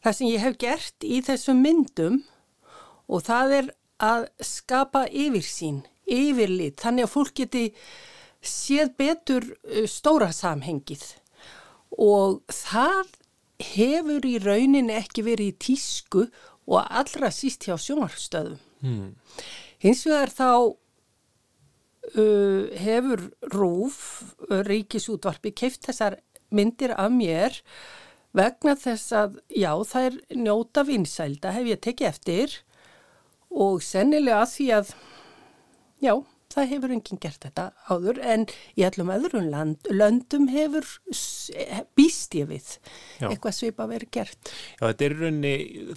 Það 0.04 0.18
sem 0.18 0.32
ég 0.34 0.44
hef 0.44 0.58
gert 0.60 1.08
í 1.08 1.22
þessum 1.24 1.64
myndum 1.64 2.20
og 3.08 3.24
það 3.24 3.56
er 3.60 3.72
að 4.04 4.28
skapa 4.44 5.06
yfirsýn, 5.08 5.84
yfirlit, 6.04 6.82
þannig 6.84 7.08
að 7.08 7.14
fólk 7.14 7.36
geti 7.40 7.66
séð 8.44 8.96
betur 9.00 9.46
uh, 9.54 9.86
stóra 9.88 10.34
samhengið 10.36 11.06
og 11.94 12.42
það 12.52 13.14
hefur 13.64 14.26
í 14.28 14.38
rauninni 14.44 14.96
ekki 14.98 15.24
verið 15.24 15.54
í 15.54 15.60
tísku 15.70 16.26
og 16.68 16.80
allra 16.84 17.30
síst 17.32 17.68
hjá 17.68 17.78
sjónvarstöðum. 17.80 18.60
Hmm. 18.84 19.14
Hins 19.84 20.04
vegar 20.08 20.32
þá 20.34 20.50
uh, 22.14 22.70
hefur 22.80 23.28
Rúf, 23.54 23.98
uh, 24.50 24.62
ríkisútvarpi, 24.68 25.54
keift 25.56 25.88
þessar 25.88 26.20
myndir 26.54 26.94
af 26.98 27.12
mér 27.14 27.60
vegna 28.34 28.76
þess 28.80 29.14
að, 29.14 29.40
já, 29.54 29.72
það 29.86 30.08
er 30.10 30.20
njóta 30.46 30.84
vinsælda, 30.88 31.54
hef 31.54 31.70
ég 31.70 31.82
tekið 31.86 32.10
eftir. 32.10 32.56
Og 33.54 33.84
sennilega 33.86 34.48
því 34.50 34.70
að, 34.80 34.94
já, 36.02 36.16
það 36.54 36.68
hefur 36.74 36.92
enginn 36.96 37.20
gert 37.24 37.46
þetta 37.48 37.66
áður 37.90 38.20
en 38.34 38.46
í 38.78 38.84
allum 38.88 39.10
öðrum 39.16 39.48
land, 39.52 39.88
löndum 39.92 40.48
hefur 40.54 40.86
s- 41.12 41.52
býst 41.98 42.36
ég 42.38 42.48
við 42.52 42.68
Já. 43.20 43.28
eitthvað 43.32 43.56
svipa 43.58 43.88
verið 43.90 44.12
gert. 44.16 44.52
Já, 44.80 44.86
þetta 44.92 45.06
er 45.08 45.16
í 45.16 45.20
rauninni, 45.24 45.54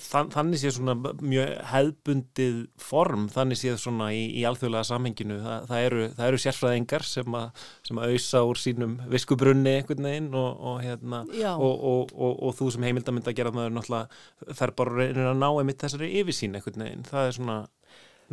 þann, 0.06 0.30
þannig 0.34 0.62
séð 0.62 0.74
svona 0.78 0.94
mjög 1.20 1.52
hefðbundið 1.72 2.58
form, 2.80 3.28
þannig 3.32 3.60
séð 3.60 3.78
svona 3.84 4.08
í, 4.16 4.24
í 4.40 4.44
alþjóðlega 4.48 4.88
samhenginu. 4.90 5.38
Þa, 5.44 5.56
það, 5.70 5.84
eru, 5.90 6.08
það 6.16 6.30
eru 6.32 6.42
sérfræðingar 6.46 7.06
sem 7.06 7.36
sem 7.86 7.98
að 8.00 8.12
auðsa 8.16 8.40
úr 8.48 8.58
sínum 8.60 8.96
viskubrunni 9.12 9.76
einhvern 9.80 10.06
veginn 10.08 10.28
og, 10.34 10.60
og, 10.72 10.80
hérna, 10.84 11.22
og, 11.56 11.84
og, 11.92 12.12
og, 12.16 12.34
og 12.48 12.54
þú 12.58 12.70
sem 12.74 12.86
heimildamund 12.88 13.28
að 13.28 13.36
gera 13.38 13.52
maður 13.54 13.74
náttúrulega 13.76 14.54
þær 14.58 14.72
bara 14.78 14.96
reynir 15.00 15.28
að 15.30 15.38
ná 15.42 15.48
einmitt 15.60 15.82
þessari 15.84 16.08
yfirsýn 16.22 16.56
einhvern 16.58 16.84
veginn. 16.86 17.04
Það 17.10 17.28
er 17.30 17.36
svona 17.38 17.58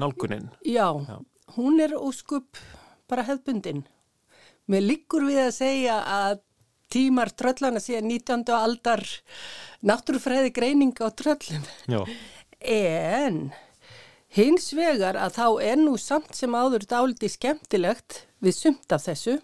nálgunin. 0.01 0.49
Já, 0.65 0.87
Já. 1.07 1.17
Hún 1.57 1.81
er 1.83 1.95
óskup 1.97 2.57
bara 3.09 3.25
hefðbundin. 3.27 3.83
Mér 4.71 4.85
liggur 4.85 5.25
við 5.27 5.41
að 5.43 5.55
segja 5.57 5.99
að 6.07 6.41
tímar 6.93 7.33
tröllana 7.33 7.81
síðan 7.81 8.11
19. 8.11 8.45
aldar 8.53 9.03
náttúrufræði 9.83 10.53
greining 10.55 10.95
á 11.01 11.09
tröllum. 11.09 11.65
Já. 11.89 12.03
En 12.63 13.51
hins 14.33 14.71
vegar 14.77 15.17
að 15.19 15.37
þá 15.37 15.47
er 15.65 15.81
nú 15.81 15.97
samt 15.99 16.37
sem 16.37 16.53
áður 16.55 16.87
dáliti 16.89 17.29
skemmtilegt 17.31 18.23
við 18.43 18.57
sumt 18.57 18.95
af 18.95 19.05
þessu, 19.07 19.37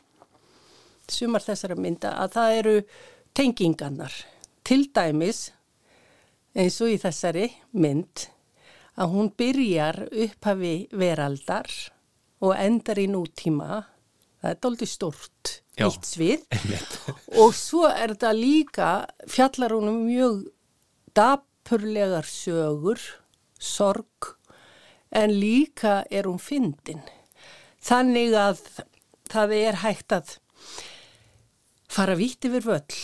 sumar 1.10 1.44
þessara 1.44 1.78
mynda, 1.80 2.14
að 2.22 2.36
það 2.38 2.58
eru 2.62 2.76
tengingarnar. 3.38 4.14
Til 4.64 4.84
dæmis, 4.94 5.50
eins 6.54 6.78
og 6.84 6.94
í 6.94 7.00
þessari 7.02 7.48
mynd, 7.74 8.28
að 9.00 9.16
hún 9.16 9.32
byrjar 9.40 10.04
upphafi 10.12 10.76
veraldar 10.92 11.72
og 12.44 12.56
endar 12.56 13.00
í 13.02 13.08
nútíma. 13.12 13.84
Það 14.40 14.52
er 14.54 14.60
dálítið 14.64 14.92
stort, 14.92 15.54
Já. 15.76 15.88
nýtt 15.90 16.08
svið. 16.08 16.44
Og 17.44 17.56
svo 17.58 17.88
er 17.92 18.14
þetta 18.14 18.32
líka, 18.38 18.90
fjallar 19.28 19.76
hún 19.76 19.92
um 19.92 19.98
mjög 20.08 20.46
dapurlegar 21.18 22.28
sögur, 22.28 23.02
sorg, 23.60 24.34
en 25.12 25.34
líka 25.36 26.04
er 26.08 26.30
hún 26.30 26.40
fyndin. 26.40 27.04
Þannig 27.84 28.36
að 28.38 28.64
það 29.32 29.56
er 29.58 29.82
hægt 29.84 30.16
að 30.16 30.38
fara 31.90 32.16
vítt 32.20 32.48
yfir 32.48 32.64
völl. 32.64 32.98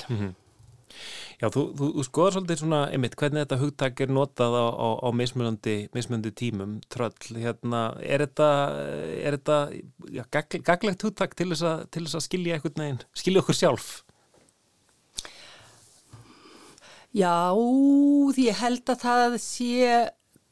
Já, 1.35 1.49
þú, 1.51 1.61
þú, 1.75 1.87
þú 1.97 2.03
skoðar 2.07 2.35
svolítið 2.37 2.59
svona, 2.61 2.79
einmitt, 2.95 3.15
hvernig 3.19 3.43
þetta 3.43 3.59
hugtak 3.59 4.01
er 4.05 4.11
notað 4.15 4.55
á, 4.55 4.65
á, 4.71 4.87
á 5.03 5.09
mismunandi, 5.11 5.75
mismunandi 5.95 6.31
tímum, 6.31 6.77
tröll, 6.91 7.11
hérna, 7.41 7.81
er 7.99 8.23
þetta, 8.23 8.49
er 9.19 9.37
þetta, 9.37 9.57
já, 10.15 10.23
gagl, 10.31 10.61
gaglegt 10.69 11.05
hugtak 11.07 11.35
til 11.35 11.49
þess, 11.51 11.65
að, 11.67 11.85
til 11.91 12.05
þess 12.05 12.19
að 12.21 12.25
skilja 12.29 12.57
einhvern 12.57 12.83
veginn, 12.85 13.01
skilja 13.19 13.43
okkur 13.43 13.59
sjálf? 13.59 13.89
Já, 17.15 17.55
ég 18.39 18.57
held 18.59 18.91
að 18.91 19.03
það 19.03 19.35
sé 19.43 19.91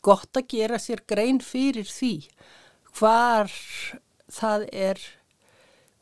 gott 0.03 0.35
að 0.39 0.49
gera 0.51 0.79
sér 0.79 1.01
grein 1.07 1.39
fyrir 1.43 1.87
því 1.87 2.15
hvar 2.97 3.51
það 4.31 4.67
er, 4.71 4.99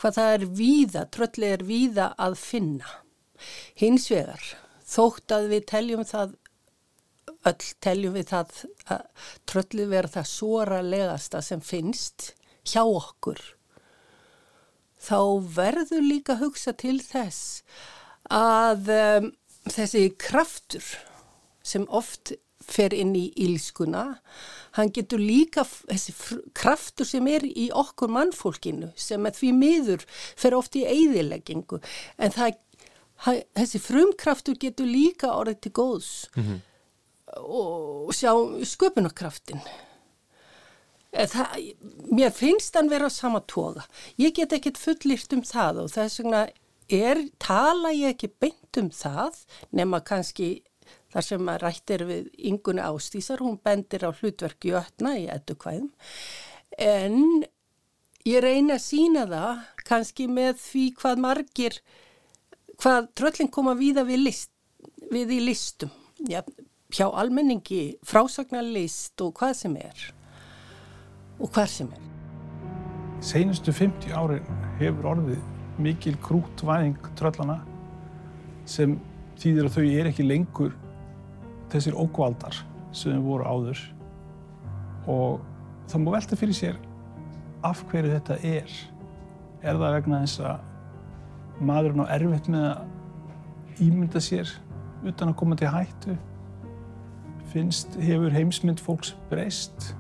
hvað 0.02 0.18
það 0.18 0.34
er 0.36 0.46
víða, 0.60 1.06
trölli 1.14 1.50
er 1.54 1.66
víða 1.66 2.12
að 2.18 2.38
finna. 2.42 2.98
Hins 3.80 4.06
vegar, 4.12 4.44
þótt 4.92 5.36
að 5.36 5.48
við 5.54 5.66
teljum 5.72 6.04
það, 6.08 6.36
öll 7.50 7.72
teljum 7.84 8.18
við 8.18 8.30
það 8.34 8.62
að 8.96 9.26
trölli 9.50 9.88
vera 9.92 10.14
það 10.18 10.30
svoralegasta 10.34 11.42
sem 11.46 11.64
finnst 11.64 12.32
hjá 12.68 12.84
okkur, 12.84 13.42
þá 15.02 15.20
verður 15.56 16.06
líka 16.06 16.36
að 16.36 16.46
hugsa 16.46 16.76
til 16.78 17.00
þess 17.02 17.64
að 18.30 18.92
um, 18.94 19.32
þessi 19.70 20.10
kraftur 20.22 20.86
sem 21.66 21.86
oft 21.90 22.36
fer 22.62 22.94
inn 22.94 23.14
í 23.18 23.26
ílskuna, 23.42 24.04
hann 24.78 24.92
getur 24.94 25.22
líka, 25.22 25.64
þessi 25.90 26.14
kraftur 26.58 27.08
sem 27.10 27.28
er 27.28 27.46
í 27.48 27.70
okkur 27.76 28.12
mannfólkinu, 28.14 28.92
sem 28.96 29.26
er 29.28 29.36
því 29.36 29.52
miður 29.58 30.06
fer 30.14 30.56
oft 30.56 30.78
í 30.80 30.86
eyðileggingu, 30.88 31.82
en 32.22 32.36
það, 32.36 32.60
þessi 33.22 33.82
frumkraftur 33.82 34.58
getur 34.62 34.90
líka 34.90 35.32
orðið 35.36 35.62
til 35.62 35.74
góðs 35.78 36.12
og 37.42 38.12
sjá 38.16 38.34
sköpunarkraftin. 38.68 39.62
Það, 41.12 41.56
mér 42.12 42.32
finnst 42.32 42.76
hann 42.80 42.90
vera 42.92 43.08
á 43.08 43.12
sama 43.12 43.42
toga. 43.44 43.84
Ég 44.20 44.36
get 44.36 44.54
ekkert 44.56 44.80
fullirt 44.80 45.34
um 45.36 45.44
það 45.44 45.84
og 45.84 45.94
þess 45.94 46.22
vegna 46.22 46.46
er, 46.92 47.24
tala 47.40 47.92
ég 47.96 48.16
ekki 48.16 48.32
beint 48.42 48.80
um 48.80 48.90
það 48.96 49.42
nema 49.76 50.00
kannski 50.08 50.62
þar 51.12 51.28
sem 51.28 51.50
að 51.52 51.64
rætt 51.66 51.92
er 51.92 52.06
við 52.08 52.30
yngunni 52.52 52.84
ástísar, 52.84 53.42
hún 53.44 53.60
bendir 53.64 54.06
á 54.08 54.12
hlutverki 54.16 54.72
ötna 54.80 55.18
í 55.20 55.28
ettu 55.32 55.58
kvæðum. 55.60 55.92
En 56.80 57.44
ég 58.28 58.44
reyna 58.44 58.78
að 58.78 58.86
sína 58.86 59.26
það 59.28 59.66
kannski 59.88 60.28
með 60.32 60.62
því 60.64 60.86
hvað 61.02 61.24
margir, 61.26 61.82
hvað 62.82 63.12
tröllin 63.18 63.52
koma 63.54 63.76
víða 63.78 64.04
við, 64.08 64.26
list, 64.26 64.52
við 65.12 65.36
í 65.38 65.40
listum. 65.46 65.92
Já, 66.30 66.42
hjá 66.94 67.08
almenningi, 67.08 67.98
frásagnarlist 68.06 69.22
og 69.24 69.36
hvað 69.40 69.54
sem 69.64 69.78
er 69.80 70.08
og 71.42 71.50
hvar 71.56 71.70
sem 71.70 71.90
er. 71.90 72.08
Seinustu 73.22 73.74
50 73.74 74.14
árin 74.18 74.46
hefur 74.80 75.12
orðið 75.16 75.42
mikil 75.82 76.14
krútvæðing 76.22 76.98
tröllana 77.18 77.60
sem 78.70 78.98
þýðir 79.42 79.70
að 79.70 79.78
þau 79.78 79.86
er 79.88 80.10
ekki 80.12 80.26
lengur 80.26 80.76
þessir 81.72 81.98
ókvaldar 81.98 82.58
sem 82.94 83.16
þau 83.16 83.26
voru 83.26 83.48
áður 83.48 83.84
og 85.10 85.42
það 85.90 86.04
má 86.04 86.12
velta 86.18 86.38
fyrir 86.38 86.58
sér 86.58 86.82
af 87.66 87.82
hverju 87.90 88.14
þetta 88.14 88.38
er. 88.46 88.76
Er 89.62 89.78
það 89.78 89.98
vegna 89.98 90.22
þess 90.26 90.44
að 90.46 90.71
maðurinn 91.66 92.06
á 92.06 92.14
erfitt 92.18 92.50
með 92.52 92.68
að 92.72 93.82
ímynda 93.88 94.22
sér 94.24 94.52
utan 95.08 95.32
að 95.32 95.40
koma 95.42 95.58
til 95.60 95.72
hættu? 95.72 96.18
Finnst, 97.52 97.98
hefur 98.00 98.32
heimsmynd 98.32 98.80
fólks 98.80 99.16
breyst? 99.32 99.92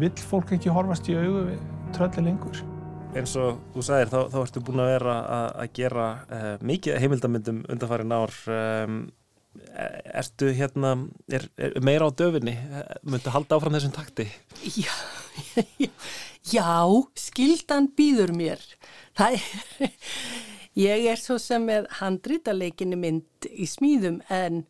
Vill 0.00 0.14
fólk 0.28 0.52
ekki 0.56 0.72
horfast 0.74 1.08
í 1.08 1.16
augu 1.16 1.48
við 1.50 1.66
trölli 1.94 2.28
lengur? 2.28 2.64
eins 3.14 3.34
og 3.38 3.60
þú 3.74 3.84
sagðir 3.86 4.10
þá, 4.10 4.18
þá 4.32 4.38
ertu 4.40 4.62
búin 4.66 4.82
að 4.82 4.90
vera 4.90 5.12
að, 5.22 5.44
að 5.62 5.68
gera 5.78 6.06
uh, 6.24 6.48
mikið 6.66 6.98
heimildamöndum 7.02 7.60
undanfærin 7.70 8.14
ár 8.14 8.34
um, 8.54 8.96
ertu 10.18 10.50
hérna 10.56 10.94
er, 11.30 11.46
er 11.54 11.76
meira 11.84 12.08
á 12.10 12.16
döfinni 12.16 12.56
myndu 13.06 13.30
halda 13.30 13.58
áfram 13.58 13.76
þessum 13.76 13.94
takti 13.94 14.26
Já, 14.74 14.90
já 16.56 16.66
skildan 17.18 17.86
býður 17.94 18.34
mér 18.34 18.64
það 19.18 19.38
er 19.38 19.92
ég 20.78 21.06
er 21.10 21.20
svo 21.20 21.38
sem 21.38 21.64
með 21.66 21.86
handrítaleginni 22.00 22.98
mynd 22.98 23.48
í 23.50 23.66
smíðum 23.70 24.20
en 24.32 24.64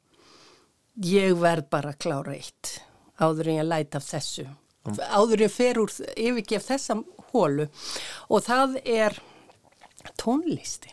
ég 1.04 1.34
verð 1.40 1.70
bara 1.72 1.94
að 1.94 2.00
klára 2.04 2.36
eitt 2.36 2.78
áður 3.18 3.50
en 3.50 3.60
ég 3.62 3.68
læta 3.68 4.00
af 4.00 4.08
þessu. 4.08 4.46
Áður 4.84 5.38
en 5.38 5.46
ég 5.46 5.54
fer 5.54 5.80
úr 5.80 5.92
yfirgef 6.12 6.66
þessa 6.68 6.98
hólu 7.32 7.68
og 8.28 8.44
það 8.44 8.76
er 8.84 9.16
tónlistin. 10.20 10.92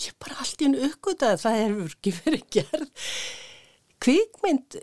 Ég 0.00 0.16
bara 0.22 0.40
allt 0.40 0.62
í 0.62 0.70
enn 0.70 0.80
uppgötaði 0.88 1.42
það 1.42 1.58
hefur 1.60 1.92
ekki 1.92 2.14
verið 2.22 2.46
gerð. 2.56 3.08
Kvikmynd 4.02 4.80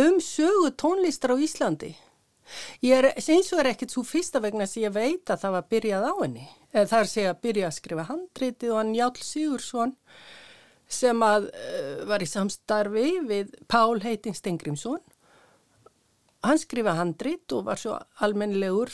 um 0.00 0.18
sögu 0.24 0.72
tónlistar 0.80 1.36
á 1.36 1.36
Íslandi 1.36 1.92
ég 2.84 2.96
er, 2.98 3.10
eins 3.18 3.52
og 3.52 3.62
er 3.62 3.72
ekkert 3.72 3.94
svo 3.94 4.04
fyrsta 4.06 4.42
vegna 4.44 4.66
sem 4.68 4.86
ég 4.86 4.94
veit 4.94 5.30
að 5.30 5.44
það 5.44 5.56
var 5.58 5.68
byrjað 5.74 6.08
á 6.08 6.14
henni. 6.22 6.48
Það 6.72 6.98
er 7.00 7.12
segja 7.12 7.34
að 7.34 7.44
byrja 7.46 7.68
að 7.68 7.78
skrifa 7.78 8.08
handritið 8.08 8.72
og 8.72 8.80
hann 8.82 8.96
Jál 8.96 9.12
Sigursson 9.22 9.94
sem 10.88 11.22
að 11.22 11.50
uh, 11.52 12.02
var 12.08 12.24
í 12.24 12.28
samstarfi 12.28 13.08
við 13.28 13.54
Pál 13.68 14.00
Heiting 14.00 14.36
Stengrimsson 14.36 15.02
hann 16.46 16.60
skrifa 16.60 16.94
handrit 16.98 17.52
og 17.54 17.66
var 17.68 17.80
svo 17.80 17.96
almennilegur 18.24 18.92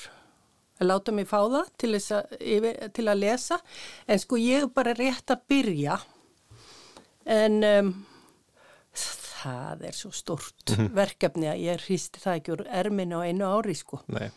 að 0.80 0.88
láta 0.88 1.14
mig 1.14 1.28
fá 1.30 1.38
það 1.38 1.68
til, 1.78 1.92
að, 1.94 2.70
til 2.96 3.06
að 3.06 3.20
lesa. 3.20 3.60
En 4.10 4.20
sko 4.20 4.40
ég 4.40 4.64
er 4.64 4.72
bara 4.74 4.96
rétt 4.96 5.30
að 5.30 5.44
byrja. 5.50 5.98
En 7.30 7.60
um, 7.68 7.92
það 8.94 9.23
er 9.88 9.96
svo 9.96 10.10
stort 10.14 10.70
mm 10.70 10.76
-hmm. 10.76 10.94
verkefni 10.94 11.50
að 11.50 11.60
ég 11.64 11.84
hristi 11.86 12.20
það 12.20 12.38
ekki 12.38 12.52
úr 12.52 12.64
erminu 12.70 13.20
á 13.20 13.26
einu 13.26 13.44
ári 13.44 13.74
sko. 13.74 14.00
Nei, 14.06 14.30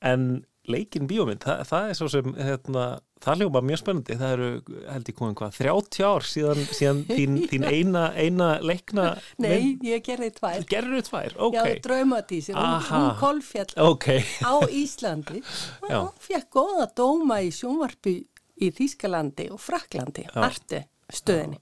en 0.00 0.44
leikin 0.70 1.08
bíómynd, 1.08 1.42
það, 1.44 1.62
það 1.68 1.90
er 1.90 1.98
svo 1.98 2.08
sem 2.08 2.34
hérna, 2.38 2.84
það 3.24 3.42
hljóma 3.42 3.60
mjög 3.68 3.80
spennandi. 3.82 4.16
Það 4.20 4.34
eru, 4.36 4.48
held 4.88 5.10
ég 5.10 5.18
komið 5.18 5.34
hvað, 5.40 5.58
30 5.58 6.06
ár 6.08 6.26
síðan, 6.28 6.62
síðan 6.78 7.02
þín, 7.10 7.36
þín 7.50 7.66
eina, 7.68 8.04
eina 8.16 8.48
leikna 8.64 9.06
Nei, 9.36 9.50
mynd. 9.50 9.84
ég 9.90 10.04
gerði 10.06 10.30
tvær. 10.38 10.66
Gerði 10.70 11.00
þú 11.00 11.08
tvær, 11.10 11.36
ok. 11.48 11.58
Já, 11.58 11.80
draumatísir, 11.88 12.56
hún, 12.56 12.88
hún 12.88 13.08
kolfjall 13.20 13.76
okay. 13.90 14.24
á 14.40 14.54
Íslandi. 14.70 15.42
Og 16.00 16.12
fekk 16.24 16.50
goða 16.56 16.88
dóma 16.96 17.42
í 17.44 17.52
sjónvarpi 17.54 18.18
í 18.62 18.70
Þýskalandi 18.74 19.50
og 19.52 19.60
Fraklandi 19.60 20.28
arti 20.32 20.84
stöðinni 21.12 21.58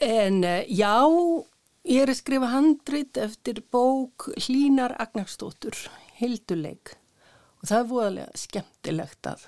en 0.00 0.44
eh, 0.44 0.64
já 0.68 1.02
ég 1.86 2.02
er 2.02 2.12
að 2.12 2.20
skrifa 2.20 2.52
handrit 2.52 3.18
eftir 3.20 3.62
bók 3.72 4.28
Hlínar 4.46 4.96
Agnarstóttur 5.02 5.76
Hilduleik 6.18 6.96
og 7.60 7.68
það 7.68 7.78
er 7.78 7.90
voðalega 7.90 8.40
skemmtilegt 8.40 9.28
að 9.30 9.46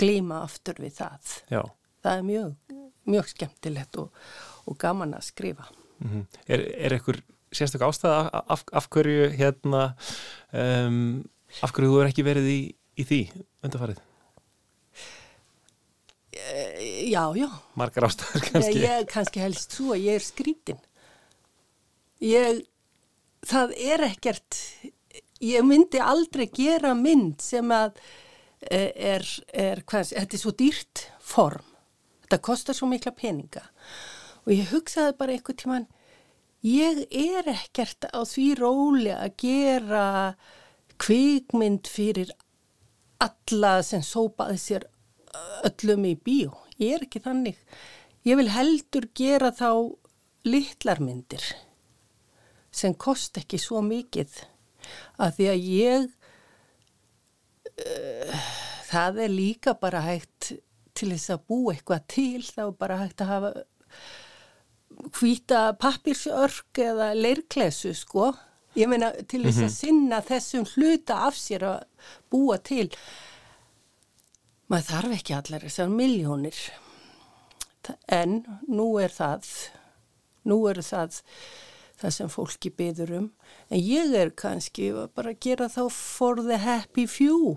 glíma 0.00 0.42
aftur 0.44 0.78
við 0.82 0.98
það. 0.98 1.32
Já. 1.52 1.62
Það 2.04 2.18
er 2.18 2.26
mjög, 2.26 2.74
mjög 3.08 3.30
skemmtilegt 3.32 3.98
og, 4.02 4.20
og 4.66 4.78
gaman 4.80 5.16
að 5.16 5.26
skrifa. 5.30 5.66
Mm 5.98 6.10
-hmm. 6.10 6.24
Er, 6.46 6.60
er 6.60 6.92
einhver 6.92 7.22
sérstök 7.52 7.82
ástæða 7.82 8.30
af, 8.48 8.64
af 8.72 8.88
hverju 8.90 9.30
hérna, 9.30 9.94
um, 10.52 11.24
af 11.62 11.72
hverju 11.72 11.90
þú 11.90 12.00
er 12.00 12.10
ekki 12.10 12.26
verið 12.26 12.46
í, 12.50 12.60
í 12.96 13.04
því 13.04 13.20
undarfarið? 13.64 14.00
E, 16.46 17.08
já, 17.10 17.22
já. 17.36 17.48
Margar 17.78 18.08
ástæður 18.08 18.46
kannski? 18.50 18.78
Ég, 18.82 18.86
ég 18.86 19.08
kannski 19.10 19.42
helst 19.42 19.76
svo 19.78 19.94
að 19.96 20.04
ég 20.06 20.20
er 20.20 20.26
skrítin. 20.26 20.84
Ég, 22.22 22.62
það 23.46 23.74
er 23.76 24.06
ekkert 24.10 24.60
ég 25.42 25.64
myndi 25.66 26.00
aldrei 26.00 26.46
gera 26.52 26.94
mynd 26.96 27.42
sem 27.44 27.70
að 27.74 27.98
eh, 28.70 28.92
er, 29.16 29.26
er 29.52 29.82
hvað, 29.84 30.12
þetta 30.14 30.38
er 30.38 30.42
svo 30.42 30.52
dýrt 30.56 31.04
form, 31.20 31.66
þetta 32.24 32.40
kostar 32.44 32.78
svo 32.78 32.88
mikla 32.90 33.12
peninga 33.16 33.66
og 34.46 34.54
ég 34.54 34.72
hugsaði 34.72 35.16
bara 35.18 35.36
einhvern 35.36 35.60
tíman 35.60 35.86
ég 36.66 37.04
er 37.10 37.50
ekkert 37.52 38.08
á 38.10 38.20
því 38.24 38.48
róli 38.60 39.12
að 39.14 39.36
gera 39.42 40.06
kvikmynd 41.02 41.88
fyrir 41.90 42.32
alla 43.20 43.78
sem 43.84 44.04
sópaði 44.04 44.60
sér 44.60 44.86
öllum 45.68 46.06
í 46.08 46.14
bíó, 46.16 46.52
ég 46.80 46.96
er 46.96 47.06
ekki 47.06 47.22
þannig. 47.24 47.58
Ég 48.26 48.38
vil 48.40 48.50
heldur 48.50 49.08
gera 49.16 49.52
þá 49.54 49.70
litlarmyndir 50.46 51.42
sem 52.76 52.94
kost 52.94 53.38
ekki 53.40 53.58
svo 53.60 53.80
mikið 53.84 54.42
að 55.22 55.38
því 55.38 55.46
að 55.50 55.68
ég 55.72 56.06
uh, 57.82 58.46
það 58.90 59.20
er 59.24 59.32
líka 59.32 59.74
bara 59.80 60.04
hægt 60.04 60.52
til 60.96 61.10
þess 61.12 61.32
að 61.34 61.46
bú 61.50 61.60
eitthvað 61.72 62.06
til 62.12 62.42
þá 62.44 62.62
er 62.66 62.76
bara 62.80 63.00
hægt 63.02 63.24
að 63.24 63.32
hafa 63.32 63.50
hvita 65.18 65.62
pappirsörk 65.80 66.80
eða 66.80 67.10
leirklesu 67.16 67.92
sko. 67.96 68.30
Ég 68.76 68.88
meina 68.88 69.10
til 69.28 69.42
þess 69.44 69.60
að 69.60 69.66
mhm. 69.66 69.74
sinna 69.74 70.20
þessum 70.24 70.66
hluta 70.74 71.18
af 71.28 71.36
sér 71.40 71.64
að 71.68 72.08
búa 72.32 72.58
til 72.64 72.88
maður 74.70 74.90
þarf 74.90 75.16
ekki 75.18 75.36
allar 75.36 75.66
þessar 75.66 75.92
miljónir 75.92 76.58
en 78.10 78.40
nú 78.66 78.88
er 78.98 79.14
það 79.14 79.46
nú 80.46 80.58
er 80.70 80.82
það 80.82 81.20
það 81.96 82.14
sem 82.18 82.30
fólki 82.32 82.72
byður 82.76 83.14
um. 83.20 83.30
En 83.72 83.80
ég 83.80 84.12
er 84.16 84.32
kannski 84.36 84.90
bara 85.16 85.32
að 85.32 85.40
gera 85.46 85.70
þá 85.72 85.86
for 85.92 86.42
the 86.44 86.58
happy 86.60 87.06
few. 87.08 87.56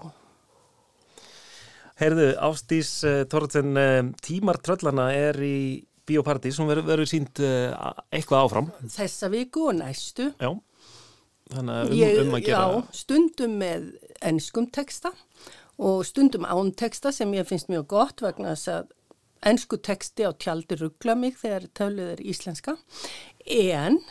Herðu, 1.99 2.31
Ástís 2.47 2.93
uh, 3.03 3.25
Torðsen 3.27 3.75
uh, 3.75 3.99
Tímar 4.23 4.61
Tröllana 4.63 5.09
er 5.11 5.39
í 5.43 5.83
Bíópartís, 6.07 6.57
hún 6.57 6.71
verður 6.71 7.03
sínt 7.09 7.41
uh, 7.43 7.91
eitthvað 8.15 8.45
áfram. 8.45 8.69
Þessa 8.89 9.29
viku 9.33 9.67
og 9.69 9.75
næstu. 9.81 10.29
Já, 10.39 10.53
þannig 11.51 11.75
að 11.75 11.91
um, 11.91 11.97
ég, 11.99 12.21
um 12.23 12.37
að 12.37 12.45
gera 12.47 12.61
Já, 12.63 12.79
stundum 13.01 13.59
með 13.59 13.89
ennskum 14.31 14.69
teksta 14.73 15.11
og 15.79 16.05
stundum 16.07 16.45
án 16.45 16.73
teksta 16.75 17.11
sem 17.15 17.31
ég 17.33 17.47
finnst 17.47 17.71
mjög 17.71 17.87
gott 17.95 18.23
vegna 18.23 18.53
þess 18.53 18.71
að 18.75 18.95
ennsku 19.49 19.79
teksti 19.79 20.27
á 20.27 20.31
tjaldi 20.35 20.75
ruggla 20.79 21.15
mig 21.15 21.37
þegar 21.39 21.69
töluð 21.77 22.15
er 22.15 22.23
íslenska 22.27 22.75
en 23.47 24.01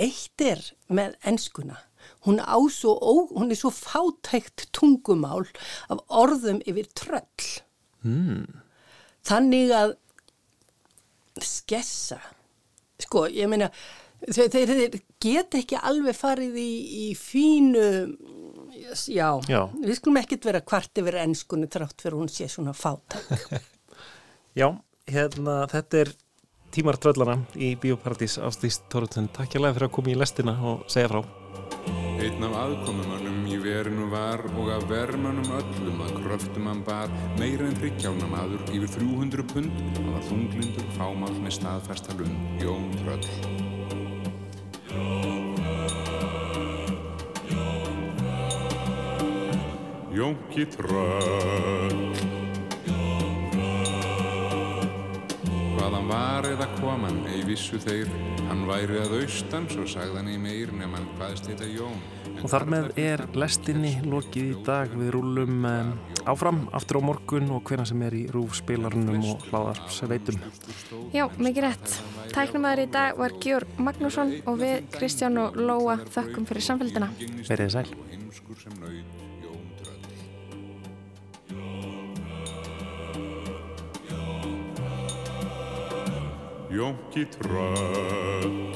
eitt 0.00 0.44
er 0.44 0.60
með 0.88 1.16
enskuna. 1.26 1.78
Hún, 2.24 2.40
svo, 2.72 2.94
ó, 2.96 3.12
hún 3.32 3.52
er 3.52 3.58
svo 3.58 3.70
fátækt 3.72 4.68
tungumál 4.76 5.46
af 5.92 6.02
orðum 6.08 6.60
yfir 6.68 6.88
tröll. 6.96 7.48
Mm. 8.04 8.60
Þannig 9.24 9.72
að 9.76 9.96
skessa, 11.44 12.20
sko, 13.00 13.26
ég 13.32 13.48
meina, 13.48 13.70
þeir, 14.28 14.50
þeir 14.52 14.98
geta 15.22 15.60
ekki 15.60 15.80
alveg 15.80 16.16
farið 16.16 16.56
í, 16.60 16.72
í 17.04 17.06
fínu, 17.16 17.86
já, 19.10 19.28
já, 19.48 19.60
við 19.80 19.98
skulum 19.98 20.20
ekkit 20.20 20.48
vera 20.50 20.62
kvart 20.64 21.02
yfir 21.02 21.20
ennskunni 21.22 21.68
trátt 21.70 22.00
fyrir 22.02 22.18
hún 22.18 22.30
sé 22.32 22.48
svona 22.50 22.74
fátæk. 22.76 23.60
já, 24.60 24.68
hérna, 25.10 25.66
þetta 25.70 26.04
er 26.04 26.14
tímar 26.74 26.98
tröllana 27.00 27.40
í 27.58 27.74
Bíóparadís. 27.80 28.38
Ástís 28.42 28.80
Tóruðsson, 28.90 29.30
takk 29.34 29.54
hjá 29.54 29.60
lega 29.62 29.76
fyrir 29.78 29.90
að 29.90 29.94
koma 29.98 30.12
í 30.12 30.18
lestina 30.18 30.54
og 30.62 30.86
segja 30.90 31.10
frá. 31.12 31.22
Einn 32.20 32.44
af 32.44 32.52
aðkomumannum 32.60 33.46
í 33.48 33.56
verinu 33.62 34.10
var 34.12 34.42
og 34.50 34.68
að 34.74 34.82
vermanum 34.90 35.54
öllum 35.56 36.02
að 36.04 36.18
kröftum 36.20 36.68
hann 36.68 36.82
bar. 36.84 37.08
Meira 37.40 37.64
en 37.70 37.78
hryggjána 37.80 38.28
maður 38.28 38.60
yfir 38.76 38.90
300 38.98 39.48
pund 39.54 39.72
hann 39.96 40.12
var 40.12 40.24
þunglindur 40.28 40.88
fámál 40.98 41.36
með 41.40 41.56
staðfesta 41.62 42.18
lund 42.20 42.60
Jón 42.60 42.90
Tröll 43.00 43.24
Jónki 50.20 50.66
Tröll 50.68 52.10
Hvaðan 55.78 56.08
var 56.10 56.44
eða 56.44 56.66
koman, 56.74 57.22
ei 57.30 57.40
vissu 57.48 57.78
þeir, 57.80 58.10
hann 58.50 58.66
væri 58.68 58.98
að 59.00 59.14
austan, 59.22 59.64
svo 59.72 59.86
sagðan 59.88 60.28
í 60.28 60.34
meir 60.42 60.74
nefn 60.76 60.98
hann 60.98 61.06
hvaðst 61.14 61.48
þetta 61.48 61.68
Jón. 61.70 62.02
Og 62.34 62.52
þar 62.52 62.66
með 62.74 62.90
er 63.00 63.22
lestinni 63.32 63.94
lokið 64.04 64.50
í 64.50 64.58
dag 64.66 64.92
við 64.92 65.14
rúlum 65.16 65.64
um, 65.70 65.94
áfram, 66.28 66.60
aftur 66.76 67.00
á 67.00 67.02
morgun 67.08 67.48
og 67.56 67.64
hvena 67.70 67.88
sem 67.88 68.04
er 68.04 68.18
í 68.18 68.26
rúfspilarunum 68.34 69.24
og 69.32 69.48
hláðarsveitum. 69.48 70.36
Já, 71.16 71.24
mikið 71.40 71.64
rétt. 71.64 71.96
Tæknumæður 72.34 72.84
í 72.84 72.90
dag 72.98 73.24
var 73.24 73.38
Georg 73.40 73.80
Magnússon 73.80 74.36
og 74.44 74.60
við 74.60 74.84
Kristján 74.98 75.40
og 75.40 75.56
Lóa 75.56 75.96
þökkum 76.12 76.44
fyrir 76.50 76.68
samfélgina. 76.68 77.08
Verðið 77.48 77.74
sæl. 77.78 77.88
Jónki 86.70 87.24
tröll. 87.34 88.70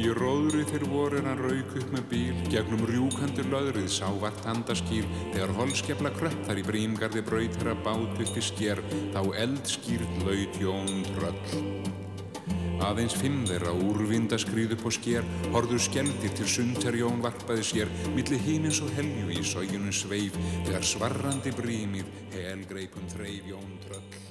Í 0.00 0.06
róðri 0.16 0.62
þeir 0.70 0.84
voru 0.88 1.18
en 1.18 1.26
hann 1.28 1.42
rauk 1.44 1.74
upp 1.76 1.90
með 1.92 2.06
bíl 2.08 2.38
Gegnum 2.48 2.86
rjúkandi 2.88 3.44
löðrið 3.50 3.90
sá 3.92 4.06
vart 4.22 4.40
handaskýr 4.48 5.04
Þegar 5.34 5.52
holskefla 5.58 6.14
kröpp 6.16 6.40
þar 6.48 6.62
í 6.62 6.66
brímgarði 6.70 7.26
braut 7.26 7.58
þeirra 7.58 7.76
bát 7.84 8.20
upp 8.24 8.36
í 8.40 8.44
sker 8.48 8.80
Þá 9.12 9.20
eldskýrt 9.44 10.22
laut 10.24 10.62
Jón 10.62 11.02
tröll 11.12 11.99
Aðeins 12.80 13.14
fimm 13.20 13.42
þeirra 13.48 13.74
úrvinda 13.76 14.38
skrýðu 14.40 14.78
på 14.80 14.92
sker 14.96 15.26
Horður 15.52 15.82
skeldir 15.84 16.32
til 16.38 16.48
sundher 16.48 16.96
Jón 16.96 17.20
varpaði 17.24 17.66
sér 17.72 17.92
Milli 18.16 18.40
hímins 18.40 18.80
og 18.84 18.92
helju 18.96 19.28
í 19.36 19.44
sójunum 19.44 19.92
sveif 19.92 20.38
Þegar 20.64 20.90
svarrandi 20.94 21.54
brímir 21.60 22.08
helgreipum 22.32 23.08
þreif 23.12 23.52
Jón 23.52 23.78
tröll 23.84 24.29